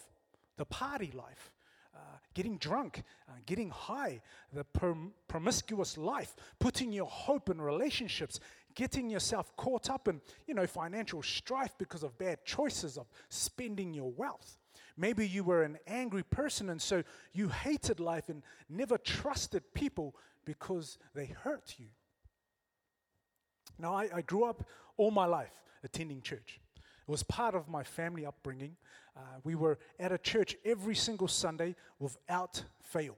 the 0.57 0.65
party 0.65 1.11
life, 1.13 1.51
uh, 1.95 1.99
getting 2.33 2.57
drunk, 2.57 3.03
uh, 3.27 3.33
getting 3.45 3.69
high, 3.69 4.21
the 4.53 4.63
prom- 4.63 5.13
promiscuous 5.27 5.97
life, 5.97 6.35
putting 6.59 6.91
your 6.91 7.07
hope 7.07 7.49
in 7.49 7.61
relationships, 7.61 8.39
getting 8.75 9.09
yourself 9.09 9.55
caught 9.57 9.89
up 9.89 10.07
in 10.07 10.21
you 10.47 10.53
know 10.53 10.67
financial 10.67 11.21
strife 11.21 11.77
because 11.77 12.03
of 12.03 12.17
bad 12.17 12.45
choices 12.45 12.97
of 12.97 13.07
spending 13.29 13.93
your 13.93 14.11
wealth. 14.11 14.57
Maybe 14.95 15.27
you 15.27 15.43
were 15.43 15.63
an 15.63 15.77
angry 15.87 16.23
person 16.23 16.69
and 16.69 16.81
so 16.81 17.03
you 17.33 17.47
hated 17.49 17.99
life 17.99 18.27
and 18.27 18.43
never 18.69 18.97
trusted 18.97 19.73
people 19.73 20.15
because 20.45 20.97
they 21.13 21.27
hurt 21.27 21.75
you. 21.77 21.85
Now, 23.77 23.95
I, 23.95 24.09
I 24.13 24.21
grew 24.21 24.43
up 24.43 24.67
all 24.99 25.11
my 25.11 25.25
life 25.25 25.63
attending 25.83 26.21
church. 26.21 26.59
It 26.75 27.11
was 27.11 27.23
part 27.23 27.55
of 27.55 27.69
my 27.69 27.83
family 27.83 28.25
upbringing. 28.25 28.75
Uh, 29.15 29.21
we 29.43 29.55
were 29.55 29.79
at 29.99 30.11
a 30.11 30.17
church 30.17 30.55
every 30.65 30.93
single 30.93 31.27
Sunday 31.27 31.75
without 31.99 32.63
fail. 32.81 33.17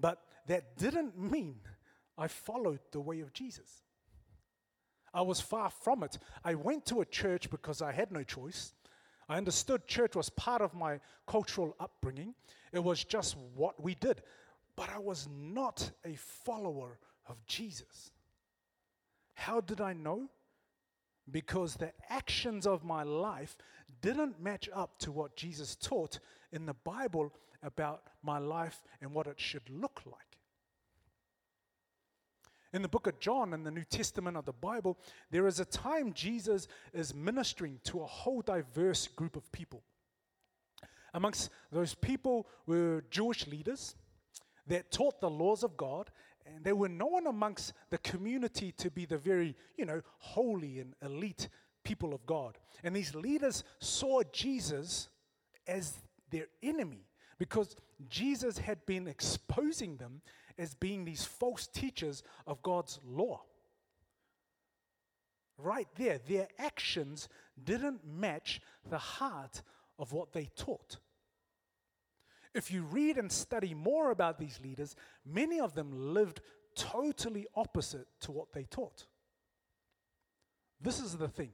But 0.00 0.18
that 0.48 0.76
didn't 0.76 1.16
mean 1.16 1.56
I 2.16 2.28
followed 2.28 2.80
the 2.90 3.00
way 3.00 3.20
of 3.20 3.32
Jesus. 3.32 3.82
I 5.14 5.20
was 5.20 5.40
far 5.40 5.68
from 5.68 6.02
it. 6.02 6.18
I 6.42 6.54
went 6.54 6.86
to 6.86 7.02
a 7.02 7.04
church 7.04 7.50
because 7.50 7.82
I 7.82 7.92
had 7.92 8.10
no 8.10 8.22
choice. 8.22 8.72
I 9.28 9.36
understood 9.36 9.86
church 9.86 10.16
was 10.16 10.30
part 10.30 10.62
of 10.62 10.74
my 10.74 10.98
cultural 11.26 11.76
upbringing, 11.78 12.34
it 12.72 12.82
was 12.82 13.04
just 13.04 13.36
what 13.54 13.82
we 13.82 13.94
did. 13.94 14.22
But 14.74 14.88
I 14.88 14.98
was 14.98 15.28
not 15.30 15.90
a 16.04 16.16
follower 16.16 16.98
of 17.26 17.36
Jesus. 17.46 18.10
How 19.34 19.60
did 19.60 19.82
I 19.82 19.92
know? 19.92 20.30
Because 21.32 21.74
the 21.74 21.92
actions 22.10 22.66
of 22.66 22.84
my 22.84 23.02
life 23.02 23.56
didn't 24.00 24.40
match 24.40 24.68
up 24.74 24.98
to 25.00 25.10
what 25.10 25.34
Jesus 25.36 25.74
taught 25.74 26.20
in 26.52 26.66
the 26.66 26.74
Bible 26.74 27.32
about 27.62 28.02
my 28.22 28.38
life 28.38 28.82
and 29.00 29.12
what 29.12 29.26
it 29.26 29.40
should 29.40 29.68
look 29.70 30.02
like. 30.04 30.32
In 32.74 32.82
the 32.82 32.88
book 32.88 33.06
of 33.06 33.20
John, 33.20 33.52
in 33.52 33.64
the 33.64 33.70
New 33.70 33.84
Testament 33.84 34.36
of 34.36 34.46
the 34.46 34.52
Bible, 34.52 34.98
there 35.30 35.46
is 35.46 35.60
a 35.60 35.64
time 35.64 36.14
Jesus 36.14 36.68
is 36.94 37.14
ministering 37.14 37.80
to 37.84 38.02
a 38.02 38.06
whole 38.06 38.40
diverse 38.40 39.08
group 39.08 39.36
of 39.36 39.50
people. 39.52 39.82
Amongst 41.12 41.50
those 41.70 41.94
people 41.94 42.46
were 42.66 43.04
Jewish 43.10 43.46
leaders 43.46 43.94
that 44.66 44.90
taught 44.90 45.20
the 45.20 45.28
laws 45.28 45.62
of 45.62 45.76
God 45.76 46.10
and 46.46 46.64
they 46.64 46.72
were 46.72 46.88
known 46.88 47.26
amongst 47.26 47.72
the 47.90 47.98
community 47.98 48.72
to 48.72 48.90
be 48.90 49.04
the 49.04 49.18
very, 49.18 49.54
you 49.76 49.84
know, 49.84 50.02
holy 50.18 50.78
and 50.78 50.94
elite 51.02 51.48
people 51.84 52.14
of 52.14 52.24
God. 52.26 52.58
And 52.84 52.94
these 52.94 53.14
leaders 53.14 53.64
saw 53.78 54.22
Jesus 54.32 55.08
as 55.66 55.94
their 56.30 56.46
enemy 56.62 57.06
because 57.38 57.76
Jesus 58.08 58.58
had 58.58 58.84
been 58.86 59.08
exposing 59.08 59.96
them 59.96 60.22
as 60.58 60.74
being 60.74 61.04
these 61.04 61.24
false 61.24 61.66
teachers 61.66 62.22
of 62.46 62.62
God's 62.62 62.98
law. 63.04 63.42
right 65.58 65.88
there, 65.96 66.18
their 66.26 66.48
actions 66.58 67.28
didn't 67.62 68.04
match 68.04 68.60
the 68.88 68.98
heart 68.98 69.62
of 69.98 70.12
what 70.12 70.32
they 70.32 70.46
taught. 70.56 70.98
If 72.54 72.70
you 72.70 72.82
read 72.82 73.16
and 73.16 73.30
study 73.32 73.74
more 73.74 74.10
about 74.10 74.38
these 74.38 74.60
leaders, 74.62 74.94
many 75.24 75.58
of 75.58 75.74
them 75.74 76.14
lived 76.14 76.40
totally 76.74 77.46
opposite 77.54 78.06
to 78.20 78.32
what 78.32 78.52
they 78.52 78.64
taught. 78.64 79.06
This 80.80 81.00
is 81.00 81.16
the 81.16 81.28
thing 81.28 81.52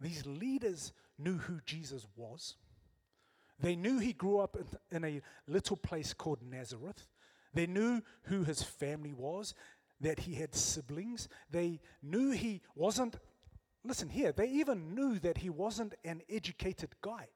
these 0.00 0.26
leaders 0.26 0.92
knew 1.16 1.38
who 1.38 1.60
Jesus 1.64 2.06
was. 2.16 2.56
They 3.60 3.76
knew 3.76 3.98
he 3.98 4.12
grew 4.12 4.38
up 4.40 4.56
in, 4.90 5.04
a 5.04 5.20
little 5.46 5.76
place 5.76 6.12
called 6.12 6.42
Nazareth. 6.42 7.06
They 7.54 7.66
knew 7.66 8.02
who 8.24 8.42
his 8.42 8.62
family 8.62 9.12
was, 9.12 9.54
that 10.00 10.20
he 10.20 10.34
had 10.34 10.54
siblings. 10.54 11.28
They 11.50 11.78
knew 12.02 12.32
he 12.32 12.62
wasn't, 12.74 13.20
listen 13.84 14.08
here, 14.08 14.32
they 14.32 14.48
even 14.48 14.96
knew 14.96 15.20
that 15.20 15.38
he 15.38 15.50
wasn't 15.50 15.94
an 16.04 16.22
educated 16.28 16.90
guy. 17.00 17.28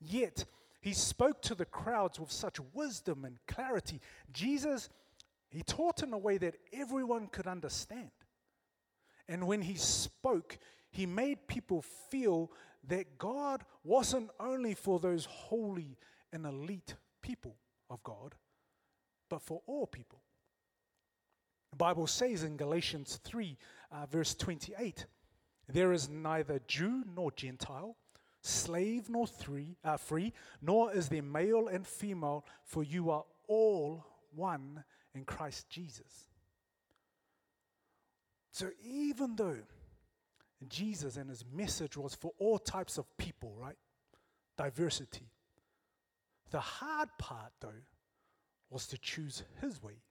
Yet, 0.00 0.46
he 0.80 0.92
spoke 0.92 1.42
to 1.42 1.54
the 1.54 1.66
crowds 1.66 2.18
with 2.18 2.32
such 2.32 2.58
wisdom 2.72 3.24
and 3.24 3.38
clarity. 3.46 4.00
Jesus, 4.32 4.88
he 5.50 5.62
taught 5.62 6.02
in 6.02 6.12
a 6.12 6.18
way 6.18 6.38
that 6.38 6.56
everyone 6.72 7.26
could 7.26 7.46
understand. 7.46 8.10
And 9.28 9.46
when 9.46 9.62
he 9.62 9.74
spoke, 9.74 10.58
he 10.90 11.06
made 11.06 11.46
people 11.46 11.82
feel 12.10 12.50
that 12.88 13.18
God 13.18 13.64
wasn't 13.84 14.30
only 14.40 14.74
for 14.74 14.98
those 14.98 15.26
holy 15.26 15.98
and 16.32 16.46
elite 16.46 16.94
people 17.22 17.56
of 17.90 18.02
God, 18.02 18.34
but 19.28 19.42
for 19.42 19.60
all 19.66 19.86
people. 19.86 20.22
The 21.70 21.76
Bible 21.76 22.06
says 22.06 22.42
in 22.42 22.56
Galatians 22.56 23.20
3, 23.22 23.56
uh, 23.92 24.06
verse 24.06 24.34
28, 24.34 25.06
there 25.68 25.92
is 25.92 26.08
neither 26.08 26.60
Jew 26.66 27.04
nor 27.14 27.30
Gentile, 27.32 27.96
slave 28.42 29.08
nor 29.08 29.26
free, 29.26 29.76
uh, 29.84 29.96
free, 29.96 30.32
nor 30.62 30.92
is 30.92 31.08
there 31.08 31.22
male 31.22 31.68
and 31.68 31.86
female, 31.86 32.44
for 32.64 32.82
you 32.82 33.10
are 33.10 33.24
all 33.48 34.04
one 34.34 34.84
in 35.14 35.24
Christ 35.24 35.68
Jesus. 35.68 36.28
So 38.52 38.70
even 38.82 39.36
though 39.36 39.58
Jesus 40.68 41.16
and 41.16 41.30
his 41.30 41.44
message 41.52 41.96
was 41.96 42.14
for 42.14 42.32
all 42.38 42.58
types 42.58 42.98
of 42.98 43.06
people, 43.16 43.54
right? 43.56 43.76
Diversity. 44.56 45.30
The 46.50 46.60
hard 46.60 47.08
part, 47.18 47.52
though, 47.60 47.82
was 48.68 48.86
to 48.88 48.98
choose 48.98 49.42
his 49.60 49.82
way. 49.82 50.02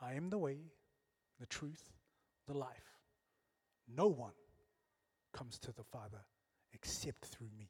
I 0.00 0.14
am 0.14 0.30
the 0.30 0.38
way, 0.38 0.58
the 1.38 1.46
truth, 1.46 1.92
the 2.46 2.54
life. 2.54 2.98
No 3.94 4.08
one 4.08 4.32
comes 5.32 5.58
to 5.60 5.72
the 5.72 5.84
Father 5.84 6.24
except 6.82 7.26
through 7.26 7.50
me. 7.56 7.68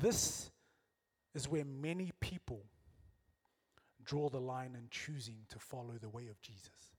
This 0.00 0.50
is 1.34 1.48
where 1.48 1.64
many 1.64 2.12
people 2.20 2.62
draw 4.04 4.28
the 4.28 4.40
line 4.40 4.74
in 4.74 4.88
choosing 4.90 5.36
to 5.50 5.58
follow 5.58 5.94
the 6.00 6.08
way 6.08 6.28
of 6.28 6.40
Jesus. 6.40 6.94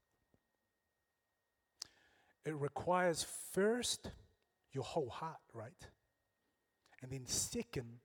It 2.46 2.56
requires 2.56 3.26
first 3.52 4.12
your 4.72 4.84
whole 4.84 5.10
heart, 5.10 5.42
right? 5.54 5.88
And 7.02 7.12
then, 7.12 7.26
second, 7.26 8.00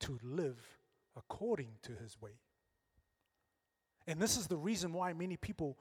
to 0.00 0.18
live 0.22 0.78
according 1.16 1.72
to 1.82 1.92
his 1.92 2.20
way. 2.20 2.38
And 4.06 4.20
this 4.20 4.36
is 4.36 4.46
the 4.46 4.56
reason 4.56 4.92
why 4.92 5.12
many 5.12 5.36
people 5.36 5.76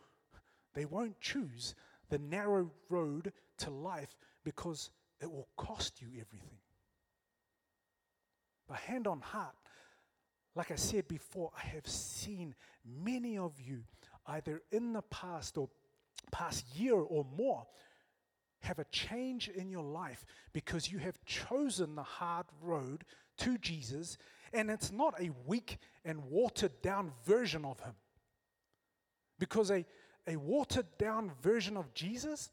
they 0.73 0.85
won't 0.85 1.19
choose 1.21 1.73
the 2.09 2.19
narrow 2.19 2.69
road 2.89 3.31
to 3.59 3.69
life 3.69 4.17
because 4.43 4.89
it 5.21 5.31
will 5.31 5.47
cost 5.57 6.01
you 6.01 6.07
everything. 6.09 6.59
But 8.67 8.77
hand 8.77 9.07
on 9.07 9.21
heart, 9.21 9.55
like 10.55 10.71
I 10.71 10.75
said 10.75 11.07
before, 11.07 11.51
I 11.55 11.67
have 11.67 11.87
seen 11.87 12.55
many 12.85 13.37
of 13.37 13.59
you 13.59 13.83
either 14.27 14.61
in 14.71 14.93
the 14.93 15.01
past 15.03 15.57
or 15.57 15.69
past 16.31 16.65
year 16.75 16.95
or 16.95 17.25
more 17.37 17.65
have 18.61 18.79
a 18.79 18.85
change 18.85 19.49
in 19.49 19.69
your 19.69 19.83
life 19.83 20.25
because 20.53 20.91
you 20.91 20.97
have 20.97 21.23
chosen 21.25 21.95
the 21.95 22.03
hard 22.03 22.47
road 22.61 23.03
to 23.37 23.57
Jesus 23.59 24.17
and 24.53 24.71
it's 24.71 24.91
not 24.91 25.19
a 25.21 25.31
weak 25.45 25.77
and 26.03 26.23
watered 26.23 26.81
down 26.81 27.11
version 27.25 27.65
of 27.65 27.79
him. 27.81 27.93
Because 29.37 29.69
a, 29.69 29.85
a 30.27 30.37
watered 30.37 30.87
down 30.97 31.31
version 31.41 31.77
of 31.77 31.93
Jesus 31.93 32.49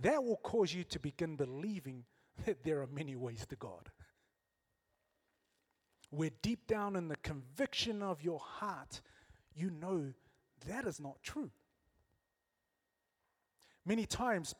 that 0.00 0.24
will 0.24 0.38
cause 0.38 0.72
you 0.72 0.84
to 0.84 0.98
begin 0.98 1.36
believing 1.36 2.04
that 2.46 2.64
there 2.64 2.80
are 2.80 2.86
many 2.86 3.14
ways 3.14 3.44
to 3.46 3.56
God. 3.56 3.90
Where 6.10 6.30
deep 6.40 6.66
down 6.66 6.96
in 6.96 7.08
the 7.08 7.16
conviction 7.16 8.02
of 8.02 8.22
your 8.22 8.38
heart, 8.38 9.00
you 9.54 9.70
know 9.70 10.12
that 10.66 10.86
is 10.86 11.00
not 11.00 11.22
true. 11.22 11.50
Many 13.84 14.06
times, 14.06 14.54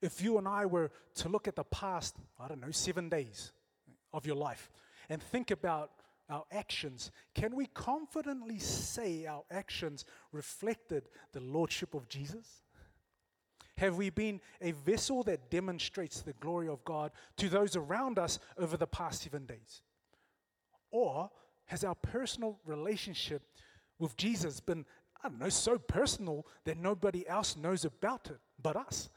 if 0.00 0.22
you 0.22 0.38
and 0.38 0.46
I 0.46 0.66
were 0.66 0.90
to 1.16 1.28
look 1.28 1.48
at 1.48 1.56
the 1.56 1.64
past, 1.64 2.16
I 2.38 2.48
don't 2.48 2.60
know, 2.60 2.70
seven 2.70 3.08
days 3.08 3.52
of 4.12 4.26
your 4.26 4.36
life 4.36 4.70
and 5.08 5.22
think 5.22 5.50
about 5.50 5.90
our 6.28 6.44
actions, 6.52 7.10
can 7.34 7.56
we 7.56 7.66
confidently 7.66 8.58
say 8.58 9.26
our 9.26 9.42
actions 9.50 10.04
reflected 10.32 11.08
the 11.32 11.40
Lordship 11.40 11.94
of 11.94 12.08
Jesus? 12.08 12.62
Have 13.80 13.96
we 13.96 14.10
been 14.10 14.42
a 14.60 14.72
vessel 14.72 15.22
that 15.22 15.48
demonstrates 15.48 16.20
the 16.20 16.34
glory 16.34 16.68
of 16.68 16.84
God 16.84 17.12
to 17.38 17.48
those 17.48 17.76
around 17.76 18.18
us 18.18 18.38
over 18.58 18.76
the 18.76 18.86
past 18.86 19.22
seven 19.22 19.46
days? 19.46 19.80
Or 20.90 21.30
has 21.64 21.82
our 21.82 21.94
personal 21.94 22.58
relationship 22.66 23.40
with 23.98 24.18
Jesus 24.18 24.60
been, 24.60 24.84
I 25.24 25.30
don't 25.30 25.40
know, 25.40 25.48
so 25.48 25.78
personal 25.78 26.46
that 26.64 26.76
nobody 26.76 27.26
else 27.26 27.56
knows 27.56 27.86
about 27.86 28.26
it 28.26 28.36
but 28.60 28.76
us? 28.76 29.08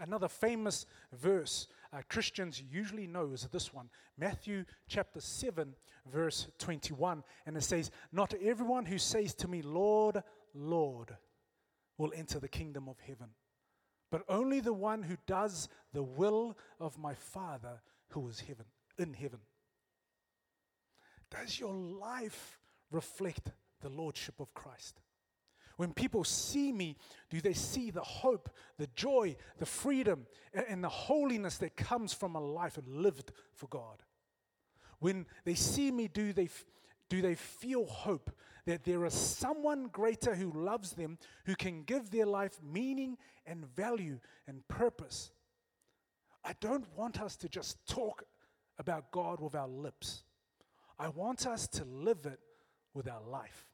Another 0.00 0.28
famous 0.28 0.84
verse 1.12 1.68
uh, 1.92 2.00
Christians 2.08 2.60
usually 2.72 3.06
know 3.06 3.30
is 3.32 3.46
this 3.52 3.72
one 3.72 3.88
Matthew 4.18 4.64
chapter 4.88 5.20
7, 5.20 5.76
verse 6.10 6.48
21. 6.58 7.22
And 7.46 7.56
it 7.56 7.62
says, 7.62 7.92
Not 8.10 8.34
everyone 8.42 8.84
who 8.84 8.98
says 8.98 9.32
to 9.34 9.46
me, 9.46 9.62
Lord, 9.62 10.24
Lord, 10.54 11.16
will 12.00 12.12
enter 12.16 12.38
the 12.40 12.48
kingdom 12.48 12.88
of 12.88 12.98
heaven, 13.06 13.28
but 14.10 14.22
only 14.26 14.58
the 14.60 14.72
one 14.72 15.02
who 15.02 15.18
does 15.26 15.68
the 15.92 16.02
will 16.02 16.56
of 16.80 16.96
my 16.96 17.12
Father 17.12 17.82
who 18.08 18.26
is 18.26 18.40
heaven, 18.40 18.64
in 18.98 19.12
heaven. 19.12 19.40
Does 21.30 21.60
your 21.60 21.74
life 21.74 22.58
reflect 22.90 23.52
the 23.82 23.90
Lordship 23.90 24.40
of 24.40 24.54
Christ? 24.54 25.02
When 25.76 25.92
people 25.92 26.24
see 26.24 26.72
me, 26.72 26.96
do 27.28 27.42
they 27.42 27.52
see 27.52 27.90
the 27.90 28.00
hope, 28.00 28.48
the 28.78 28.88
joy, 28.96 29.36
the 29.58 29.66
freedom, 29.66 30.26
and 30.54 30.82
the 30.82 30.88
holiness 30.88 31.58
that 31.58 31.76
comes 31.76 32.14
from 32.14 32.34
a 32.34 32.40
life 32.40 32.78
lived 32.86 33.30
for 33.52 33.66
God? 33.66 34.02
When 35.00 35.26
they 35.44 35.54
see 35.54 35.90
me, 35.90 36.08
do 36.08 36.32
they, 36.32 36.48
do 37.10 37.20
they 37.20 37.34
feel 37.34 37.84
hope 37.84 38.30
that 38.66 38.84
there 38.84 39.04
is 39.04 39.14
someone 39.14 39.88
greater 39.88 40.34
who 40.34 40.50
loves 40.52 40.92
them, 40.92 41.18
who 41.44 41.54
can 41.54 41.82
give 41.82 42.10
their 42.10 42.26
life 42.26 42.58
meaning 42.62 43.16
and 43.46 43.66
value 43.74 44.18
and 44.46 44.66
purpose? 44.68 45.30
I 46.44 46.54
don't 46.60 46.86
want 46.96 47.20
us 47.20 47.36
to 47.36 47.48
just 47.48 47.78
talk 47.86 48.24
about 48.78 49.10
God 49.10 49.40
with 49.40 49.54
our 49.54 49.68
lips. 49.68 50.22
I 50.98 51.08
want 51.08 51.46
us 51.46 51.66
to 51.68 51.84
live 51.84 52.26
it 52.26 52.40
with 52.94 53.08
our 53.08 53.22
life. 53.22 53.66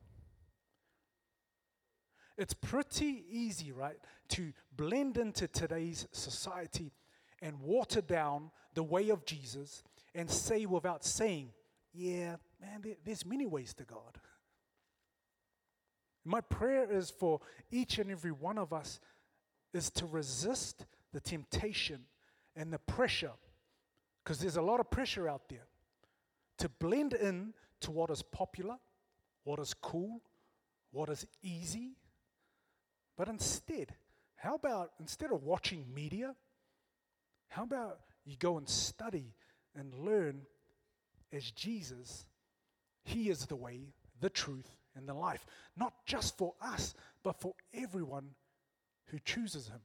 It's 2.37 2.55
pretty 2.55 3.25
easy, 3.31 3.73
right, 3.73 3.99
to 4.31 4.53
blend 4.77 5.17
into 5.17 5.49
today's 5.49 6.07
society 6.13 6.93
and 7.41 7.61
water 7.61 8.01
down 8.01 8.51
the 8.75 8.83
way 8.83 9.09
of 9.09 9.25
Jesus 9.25 9.83
and 10.15 10.31
say 10.31 10.67
without 10.67 11.05
saying, 11.05 11.53
yeah, 11.95 12.37
man, 12.61 12.97
there's 13.05 13.25
many 13.25 13.47
ways 13.47 13.73
to 13.75 13.85
God. 13.85 14.19
My 16.27 16.41
prayer 16.41 16.91
is 16.91 17.09
for 17.11 17.41
each 17.71 17.99
and 17.99 18.11
every 18.11 18.33
one 18.33 18.59
of 18.59 18.73
us 18.73 18.99
is 19.73 19.91
to 19.93 20.07
resist 20.07 20.85
the 21.13 21.21
temptation 21.21 22.01
and 22.57 22.73
the 22.73 22.81
pressure, 22.81 23.33
because 24.23 24.41
there's 24.41 24.57
a 24.57 24.63
lot 24.63 24.81
of 24.81 24.91
pressure 24.91 25.29
out 25.29 25.49
there, 25.49 25.67
to 26.59 26.69
blend 26.69 27.13
in 27.13 27.55
to 27.81 27.93
what 27.93 28.11
is 28.11 28.23
popular, 28.23 28.77
what 29.45 29.61
is 29.61 29.73
cool, 29.73 30.21
what 30.91 31.09
is 31.09 31.27
easy. 31.43 31.93
But 33.17 33.29
instead, 33.29 33.95
how 34.35 34.57
about 34.57 34.93
instead 34.99 35.31
of 35.31 35.45
watching 35.45 35.85
media, 35.95 36.35
how 37.49 37.63
about 37.63 38.01
you 38.25 38.37
go 38.37 38.59
and 38.59 38.69
study 38.69 39.33
and 39.77 39.95
learn 39.95 40.43
as 41.33 41.53
Jesus? 41.53 42.27
He 43.05 43.31
is 43.31 43.47
the 43.47 43.57
way, 43.57 43.93
the 44.21 44.31
truth, 44.31 44.77
and 44.97 45.09
the 45.09 45.15
life, 45.15 45.47
not 45.77 45.95
just 46.07 46.37
for 46.37 46.55
us, 46.61 46.95
but 47.23 47.41
for 47.41 47.55
everyone 47.75 48.31
who 49.07 49.19
chooses 49.25 49.69
Him. 49.69 49.81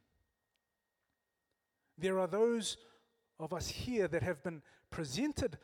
There 1.97 2.19
are 2.19 2.27
those 2.27 2.77
of 3.39 3.53
us 3.53 3.67
here 3.67 4.07
that 4.07 4.23
have 4.23 4.43
been 4.43 4.61
presented 4.89 5.57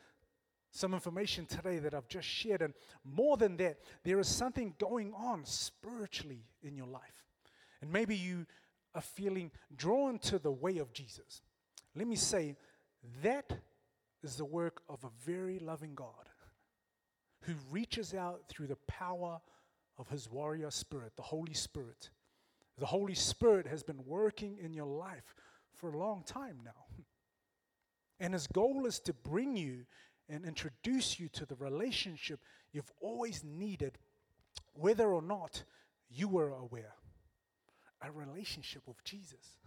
some 0.70 0.94
information 0.94 1.46
today 1.46 1.78
that 1.78 1.94
I've 1.94 2.08
just 2.08 2.28
shared. 2.28 2.62
And 2.62 2.74
more 3.04 3.36
than 3.36 3.56
that, 3.56 3.78
there 4.04 4.20
is 4.20 4.28
something 4.28 4.74
going 4.78 5.12
on 5.14 5.44
spiritually 5.44 6.44
in 6.62 6.76
your 6.76 6.86
life. 6.86 7.24
And 7.80 7.92
maybe 7.92 8.16
you 8.16 8.46
are 8.94 9.00
feeling 9.00 9.50
drawn 9.76 10.18
to 10.20 10.38
the 10.38 10.52
way 10.52 10.78
of 10.78 10.92
Jesus. 10.92 11.42
Let 11.94 12.06
me 12.06 12.16
say, 12.16 12.56
that 13.22 13.52
is 14.22 14.36
the 14.36 14.44
work 14.44 14.82
of 14.88 15.04
a 15.04 15.10
very 15.24 15.58
loving 15.58 15.94
God 15.94 16.28
who 17.42 17.54
reaches 17.70 18.14
out 18.14 18.42
through 18.48 18.66
the 18.66 18.78
power 18.86 19.40
of 19.98 20.08
his 20.08 20.30
warrior 20.30 20.70
spirit, 20.70 21.12
the 21.16 21.22
Holy 21.22 21.54
Spirit. 21.54 22.10
The 22.78 22.86
Holy 22.86 23.14
Spirit 23.14 23.66
has 23.66 23.82
been 23.82 24.04
working 24.06 24.58
in 24.62 24.72
your 24.72 24.86
life 24.86 25.34
for 25.74 25.90
a 25.90 25.98
long 25.98 26.22
time 26.24 26.58
now. 26.64 26.86
And 28.20 28.34
his 28.34 28.48
goal 28.48 28.84
is 28.86 28.98
to 29.00 29.12
bring 29.12 29.56
you 29.56 29.84
and 30.28 30.44
introduce 30.44 31.20
you 31.20 31.28
to 31.28 31.46
the 31.46 31.54
relationship 31.54 32.40
you've 32.72 32.90
always 33.00 33.44
needed, 33.44 33.96
whether 34.74 35.06
or 35.14 35.22
not 35.22 35.62
you 36.10 36.26
were 36.26 36.50
aware 36.50 36.94
a 38.00 38.10
relationship 38.10 38.82
with 38.86 39.02
Jesus. 39.04 39.58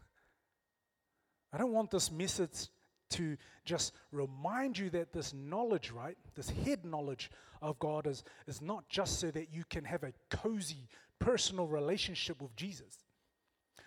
I 1.54 1.58
don't 1.58 1.72
want 1.72 1.92
this 1.92 2.12
message 2.12 2.68
to 3.12 3.38
just 3.66 3.94
remind 4.12 4.78
you 4.78 4.90
that 4.92 5.14
this 5.14 5.34
knowledge, 5.34 5.92
right, 5.92 6.18
this 6.36 6.50
head 6.50 6.86
knowledge 6.86 7.30
of 7.62 7.80
God 7.80 8.08
is, 8.08 8.24
is 8.48 8.62
not 8.62 8.88
just 8.90 9.20
so 9.20 9.32
that 9.32 9.54
you 9.54 9.64
can 9.70 9.84
have 9.86 10.04
a 10.04 10.14
cozy 10.30 10.88
personal 11.20 11.68
relationship 11.68 12.42
with 12.42 12.56
Jesus. 12.56 13.06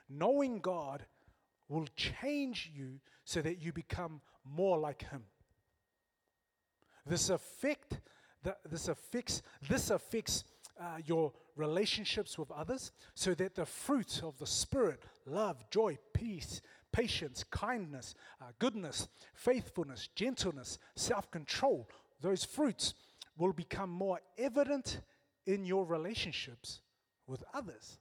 Knowing 0.08 0.60
God 0.60 1.04
will 1.68 1.86
change 1.96 2.70
you 2.74 3.00
so 3.24 3.40
that 3.40 3.60
you 3.62 3.72
become 3.72 4.20
more 4.44 4.78
like 4.78 5.08
Him. 5.10 5.24
This 7.06 7.30
affect 7.30 8.00
this 8.68 8.88
affects 8.88 9.42
this 9.68 9.90
affects 9.90 10.44
uh, 10.78 10.98
your 11.04 11.32
relationships 11.56 12.38
with 12.38 12.50
others, 12.50 12.92
so 13.14 13.32
that 13.34 13.54
the 13.54 13.64
fruit 13.64 14.22
of 14.24 14.38
the 14.38 14.46
Spirit, 14.46 15.02
love, 15.24 15.56
joy, 15.70 15.96
peace, 16.12 16.60
patience, 16.94 17.44
kindness, 17.50 18.14
uh, 18.40 18.52
goodness, 18.60 19.08
faithfulness, 19.34 20.08
gentleness, 20.14 20.78
self-control, 20.94 21.88
those 22.20 22.44
fruits 22.44 22.94
will 23.36 23.52
become 23.52 23.90
more 23.90 24.20
evident 24.38 25.00
in 25.44 25.66
your 25.66 25.84
relationships 25.84 26.82
with 27.26 27.42
others. 27.52 27.98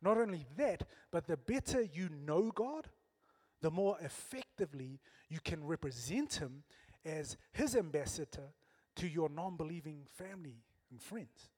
Not 0.00 0.16
only 0.16 0.46
that, 0.56 0.84
but 1.10 1.26
the 1.26 1.36
better 1.36 1.82
you 1.82 2.08
know 2.24 2.52
God, 2.54 2.86
the 3.60 3.70
more 3.70 3.98
effectively 4.00 5.00
you 5.28 5.40
can 5.40 5.66
represent 5.66 6.34
Him 6.34 6.62
as 7.04 7.36
His 7.52 7.74
ambassador 7.74 8.54
to 8.94 9.08
your 9.08 9.28
non 9.28 9.56
believing 9.56 10.06
family 10.16 10.62
and 10.90 11.02
friends. 11.02 11.50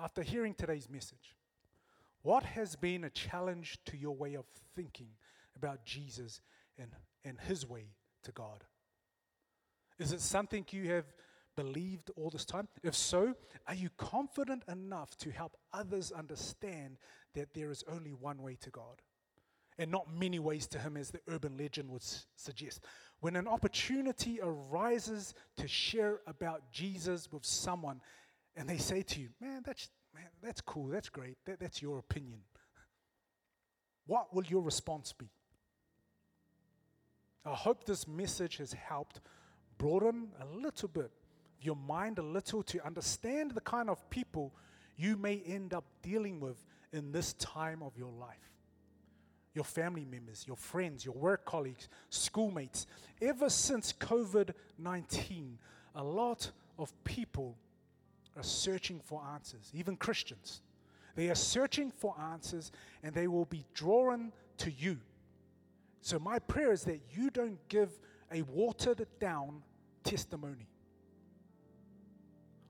After 0.00 0.22
hearing 0.22 0.54
today's 0.54 0.88
message, 0.88 1.36
what 2.26 2.42
has 2.42 2.74
been 2.74 3.04
a 3.04 3.10
challenge 3.10 3.78
to 3.86 3.96
your 3.96 4.16
way 4.16 4.34
of 4.34 4.46
thinking 4.74 5.10
about 5.54 5.84
Jesus 5.84 6.40
and, 6.76 6.90
and 7.24 7.38
His 7.38 7.68
way 7.68 7.84
to 8.24 8.32
God? 8.32 8.64
Is 10.00 10.10
it 10.10 10.20
something 10.20 10.66
you 10.70 10.90
have 10.90 11.04
believed 11.54 12.10
all 12.16 12.30
this 12.30 12.44
time? 12.44 12.66
If 12.82 12.96
so, 12.96 13.34
are 13.68 13.76
you 13.76 13.90
confident 13.96 14.64
enough 14.66 15.16
to 15.18 15.30
help 15.30 15.56
others 15.72 16.10
understand 16.10 16.96
that 17.34 17.54
there 17.54 17.70
is 17.70 17.84
only 17.88 18.12
one 18.12 18.42
way 18.42 18.56
to 18.60 18.70
God? 18.70 19.02
and 19.78 19.90
not 19.90 20.10
many 20.10 20.38
ways 20.38 20.66
to 20.66 20.78
him, 20.78 20.96
as 20.96 21.10
the 21.10 21.20
urban 21.28 21.58
legend 21.58 21.90
would 21.90 22.02
suggest. 22.34 22.80
When 23.20 23.36
an 23.36 23.46
opportunity 23.46 24.40
arises 24.42 25.34
to 25.58 25.68
share 25.68 26.20
about 26.26 26.62
Jesus 26.72 27.30
with 27.30 27.44
someone, 27.44 28.00
and 28.56 28.66
they 28.66 28.78
say 28.78 29.02
to 29.02 29.20
you, 29.20 29.28
"Man, 29.38 29.62
that's 29.66 29.90
man, 30.16 30.28
that's 30.42 30.60
cool, 30.60 30.88
that's 30.88 31.08
great, 31.08 31.36
that, 31.44 31.60
that's 31.60 31.80
your 31.80 31.98
opinion," 31.98 32.40
what 34.06 34.34
will 34.34 34.44
your 34.44 34.62
response 34.62 35.12
be? 35.12 35.28
I 37.44 37.54
hope 37.54 37.84
this 37.84 38.08
message 38.08 38.56
has 38.56 38.72
helped 38.72 39.20
broaden 39.78 40.32
a 40.40 40.46
little 40.46 40.88
bit 40.88 41.12
your 41.60 41.76
mind 41.76 42.18
a 42.18 42.22
little 42.22 42.62
to 42.62 42.84
understand 42.86 43.52
the 43.52 43.60
kind 43.60 43.90
of 43.90 44.08
people 44.10 44.52
you 44.96 45.16
may 45.16 45.42
end 45.46 45.74
up 45.74 45.84
dealing 46.02 46.40
with 46.40 46.64
in 46.92 47.12
this 47.12 47.32
time 47.34 47.82
of 47.82 47.96
your 47.96 48.12
life 48.12 48.36
your 49.54 49.64
family 49.64 50.04
members, 50.04 50.44
your 50.46 50.56
friends, 50.58 51.02
your 51.02 51.14
work 51.14 51.46
colleagues, 51.46 51.88
schoolmates. 52.10 52.86
Ever 53.22 53.48
since 53.48 53.90
COVID 53.90 54.50
19, 54.76 55.58
a 55.94 56.04
lot 56.04 56.50
of 56.78 56.92
people 57.04 57.56
are 58.36 58.42
searching 58.42 59.00
for 59.00 59.22
answers, 59.34 59.70
even 59.74 59.96
Christians. 59.96 60.62
They 61.14 61.30
are 61.30 61.34
searching 61.34 61.90
for 61.90 62.14
answers 62.32 62.70
and 63.02 63.14
they 63.14 63.26
will 63.26 63.46
be 63.46 63.64
drawn 63.74 64.32
to 64.58 64.70
you. 64.70 64.98
So, 66.02 66.18
my 66.18 66.38
prayer 66.38 66.72
is 66.72 66.84
that 66.84 67.00
you 67.10 67.30
don't 67.30 67.58
give 67.68 67.90
a 68.30 68.42
watered 68.42 69.06
down 69.18 69.62
testimony 70.04 70.68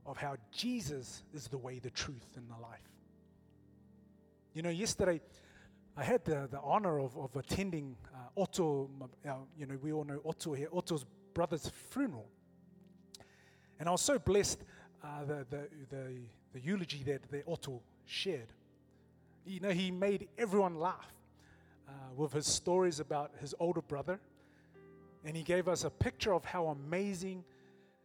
of 0.07 0.17
how 0.17 0.37
Jesus 0.53 1.25
is 1.35 1.49
the 1.49 1.59
way, 1.59 1.79
the 1.81 1.91
truth, 1.91 2.37
and 2.37 2.49
the 2.49 2.61
life. 2.63 2.89
You 4.55 4.63
know, 4.63 4.71
yesterday, 4.71 5.21
I 5.97 6.05
had 6.05 6.25
the, 6.25 6.49
the 6.51 6.61
honor 6.61 7.01
of, 7.01 7.17
of 7.19 7.35
attending 7.37 7.97
uh, 8.15 8.41
Otto, 8.41 8.89
uh, 9.27 9.33
you 9.59 9.67
know, 9.67 9.77
we 9.83 9.93
all 9.93 10.05
know 10.05 10.21
Otto 10.25 10.55
here, 10.55 10.69
Otto's 10.73 11.05
brother's 11.35 11.71
funeral. 11.91 12.29
And 13.79 13.89
I 13.89 13.93
was 13.93 14.03
so 14.03 14.19
blessed 14.19 14.63
uh, 15.03 15.25
the, 15.25 15.47
the, 15.51 15.69
the, 15.91 16.13
the, 16.55 16.61
eulogy 16.61 17.03
that, 17.05 17.31
that 17.31 17.45
Otto 17.47 17.81
shared. 18.05 18.53
You 19.45 19.61
know, 19.61 19.71
he 19.71 19.91
made 19.91 20.29
everyone 20.39 20.79
laugh 20.79 21.13
uh, 21.89 21.93
with 22.17 22.33
his 22.33 22.47
stories 22.47 23.01
about 23.01 23.33
his 23.41 23.55
older 23.61 23.83
brother. 23.83 24.19
And 25.25 25.37
he 25.37 25.43
gave 25.43 25.69
us 25.69 25.85
a 25.85 25.91
picture 25.91 26.33
of 26.33 26.45
how 26.45 26.67
amazing 26.67 27.45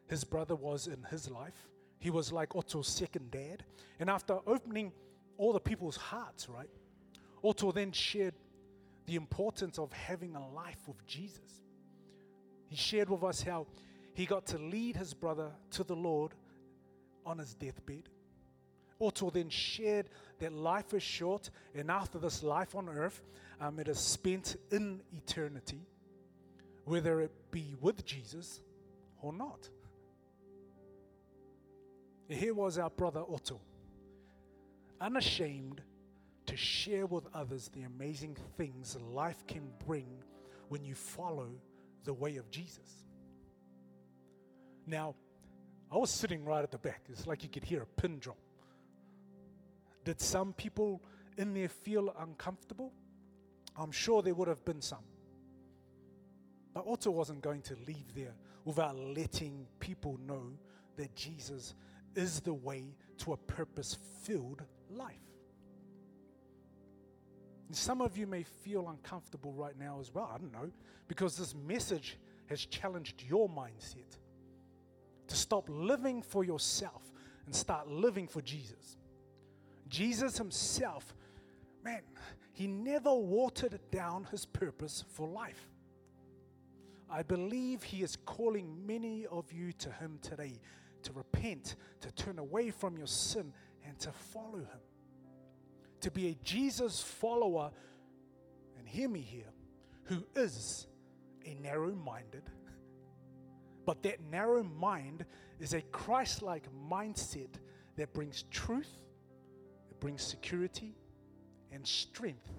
his 0.07 0.23
brother 0.23 0.55
was 0.55 0.87
in 0.87 1.03
his 1.09 1.29
life. 1.29 1.69
He 1.99 2.09
was 2.09 2.31
like 2.31 2.55
Otto's 2.55 2.87
second 2.87 3.31
dad. 3.31 3.63
And 3.99 4.09
after 4.09 4.39
opening 4.47 4.91
all 5.37 5.53
the 5.53 5.59
people's 5.59 5.97
hearts, 5.97 6.49
right? 6.49 6.69
Otto 7.43 7.71
then 7.71 7.91
shared 7.91 8.33
the 9.05 9.15
importance 9.15 9.79
of 9.79 9.91
having 9.93 10.35
a 10.35 10.49
life 10.49 10.79
with 10.87 11.05
Jesus. 11.05 11.61
He 12.67 12.75
shared 12.75 13.09
with 13.09 13.23
us 13.23 13.41
how 13.41 13.67
he 14.13 14.25
got 14.25 14.45
to 14.47 14.57
lead 14.57 14.95
his 14.95 15.13
brother 15.13 15.51
to 15.71 15.83
the 15.83 15.95
Lord 15.95 16.33
on 17.25 17.37
his 17.39 17.53
deathbed. 17.53 18.09
Otto 18.99 19.29
then 19.29 19.49
shared 19.49 20.09
that 20.39 20.53
life 20.53 20.93
is 20.93 21.03
short, 21.03 21.49
and 21.73 21.89
after 21.89 22.19
this 22.19 22.43
life 22.43 22.75
on 22.75 22.87
earth, 22.87 23.21
um, 23.59 23.79
it 23.79 23.87
is 23.87 23.99
spent 23.99 24.55
in 24.71 25.01
eternity, 25.15 25.81
whether 26.85 27.21
it 27.21 27.31
be 27.51 27.75
with 27.81 28.05
Jesus 28.05 28.61
or 29.21 29.33
not. 29.33 29.69
Here 32.27 32.53
was 32.53 32.77
our 32.77 32.89
brother 32.89 33.21
Otto, 33.27 33.59
unashamed 34.99 35.81
to 36.45 36.55
share 36.55 37.05
with 37.05 37.25
others 37.33 37.69
the 37.73 37.83
amazing 37.83 38.37
things 38.57 38.97
life 39.11 39.45
can 39.47 39.69
bring 39.85 40.07
when 40.69 40.83
you 40.85 40.95
follow 40.95 41.49
the 42.03 42.13
way 42.13 42.37
of 42.37 42.49
Jesus. 42.49 43.05
Now, 44.87 45.15
I 45.91 45.97
was 45.97 46.09
sitting 46.09 46.45
right 46.45 46.63
at 46.63 46.71
the 46.71 46.77
back. 46.77 47.01
It's 47.09 47.27
like 47.27 47.43
you 47.43 47.49
could 47.49 47.63
hear 47.63 47.81
a 47.81 48.01
pin 48.01 48.19
drop. 48.19 48.37
Did 50.05 50.21
some 50.21 50.53
people 50.53 51.01
in 51.37 51.53
there 51.53 51.67
feel 51.67 52.15
uncomfortable? 52.19 52.93
I'm 53.75 53.91
sure 53.91 54.21
there 54.21 54.33
would 54.33 54.47
have 54.47 54.63
been 54.63 54.81
some. 54.81 55.03
But 56.73 56.85
Otto 56.87 57.11
wasn't 57.11 57.41
going 57.41 57.61
to 57.63 57.75
leave 57.85 58.13
there 58.15 58.33
without 58.63 58.97
letting 58.97 59.67
people 59.79 60.17
know 60.25 60.53
that 60.95 61.13
Jesus 61.15 61.75
is 62.15 62.39
the 62.39 62.53
way 62.53 62.95
to 63.19 63.33
a 63.33 63.37
purpose 63.37 63.97
filled 64.23 64.63
life. 64.89 65.15
And 67.67 67.75
some 67.75 68.01
of 68.01 68.17
you 68.17 68.27
may 68.27 68.43
feel 68.43 68.89
uncomfortable 68.89 69.53
right 69.53 69.77
now 69.77 69.99
as 69.99 70.13
well. 70.13 70.29
I 70.33 70.37
don't 70.37 70.51
know, 70.51 70.71
because 71.07 71.37
this 71.37 71.53
message 71.55 72.17
has 72.47 72.65
challenged 72.65 73.23
your 73.23 73.49
mindset 73.49 74.17
to 75.31 75.37
stop 75.37 75.65
living 75.69 76.21
for 76.21 76.43
yourself 76.43 77.09
and 77.45 77.55
start 77.55 77.87
living 77.87 78.27
for 78.27 78.41
Jesus. 78.41 78.97
Jesus 79.87 80.37
himself, 80.37 81.15
man, 81.85 82.01
he 82.51 82.67
never 82.67 83.13
watered 83.13 83.79
down 83.91 84.27
his 84.29 84.45
purpose 84.45 85.05
for 85.07 85.29
life. 85.29 85.69
I 87.09 87.23
believe 87.23 87.81
he 87.81 88.03
is 88.03 88.17
calling 88.25 88.85
many 88.85 89.25
of 89.25 89.53
you 89.53 89.71
to 89.71 89.89
him 89.89 90.19
today 90.21 90.59
to 91.03 91.13
repent, 91.13 91.77
to 92.01 92.11
turn 92.11 92.37
away 92.37 92.69
from 92.69 92.97
your 92.97 93.07
sin, 93.07 93.53
and 93.87 93.97
to 93.99 94.11
follow 94.11 94.59
him, 94.59 94.81
to 96.01 96.11
be 96.11 96.27
a 96.27 96.35
Jesus 96.43 97.01
follower, 97.01 97.71
and 98.77 98.85
hear 98.85 99.07
me 99.07 99.21
here, 99.21 99.53
who 100.03 100.25
is 100.35 100.87
a 101.45 101.53
narrow 101.53 101.95
minded, 101.95 102.43
but 103.85 104.03
that 104.03 104.21
narrow 104.31 104.63
mind 104.63 105.25
is 105.59 105.73
a 105.73 105.81
Christ 105.81 106.41
like 106.41 106.65
mindset 106.89 107.49
that 107.97 108.13
brings 108.13 108.43
truth, 108.51 109.01
it 109.89 109.99
brings 109.99 110.21
security 110.21 110.95
and 111.71 111.85
strength 111.85 112.49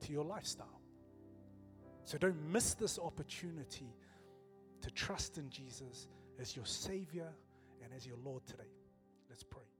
to 0.00 0.12
your 0.12 0.24
lifestyle. 0.24 0.80
So 2.04 2.18
don't 2.18 2.40
miss 2.50 2.74
this 2.74 2.98
opportunity 2.98 3.94
to 4.82 4.90
trust 4.90 5.38
in 5.38 5.48
Jesus 5.48 6.08
as 6.38 6.54
your 6.54 6.66
Savior 6.66 7.28
and 7.82 7.92
as 7.96 8.06
your 8.06 8.18
Lord 8.24 8.46
today. 8.46 8.70
Let's 9.30 9.42
pray. 9.42 9.73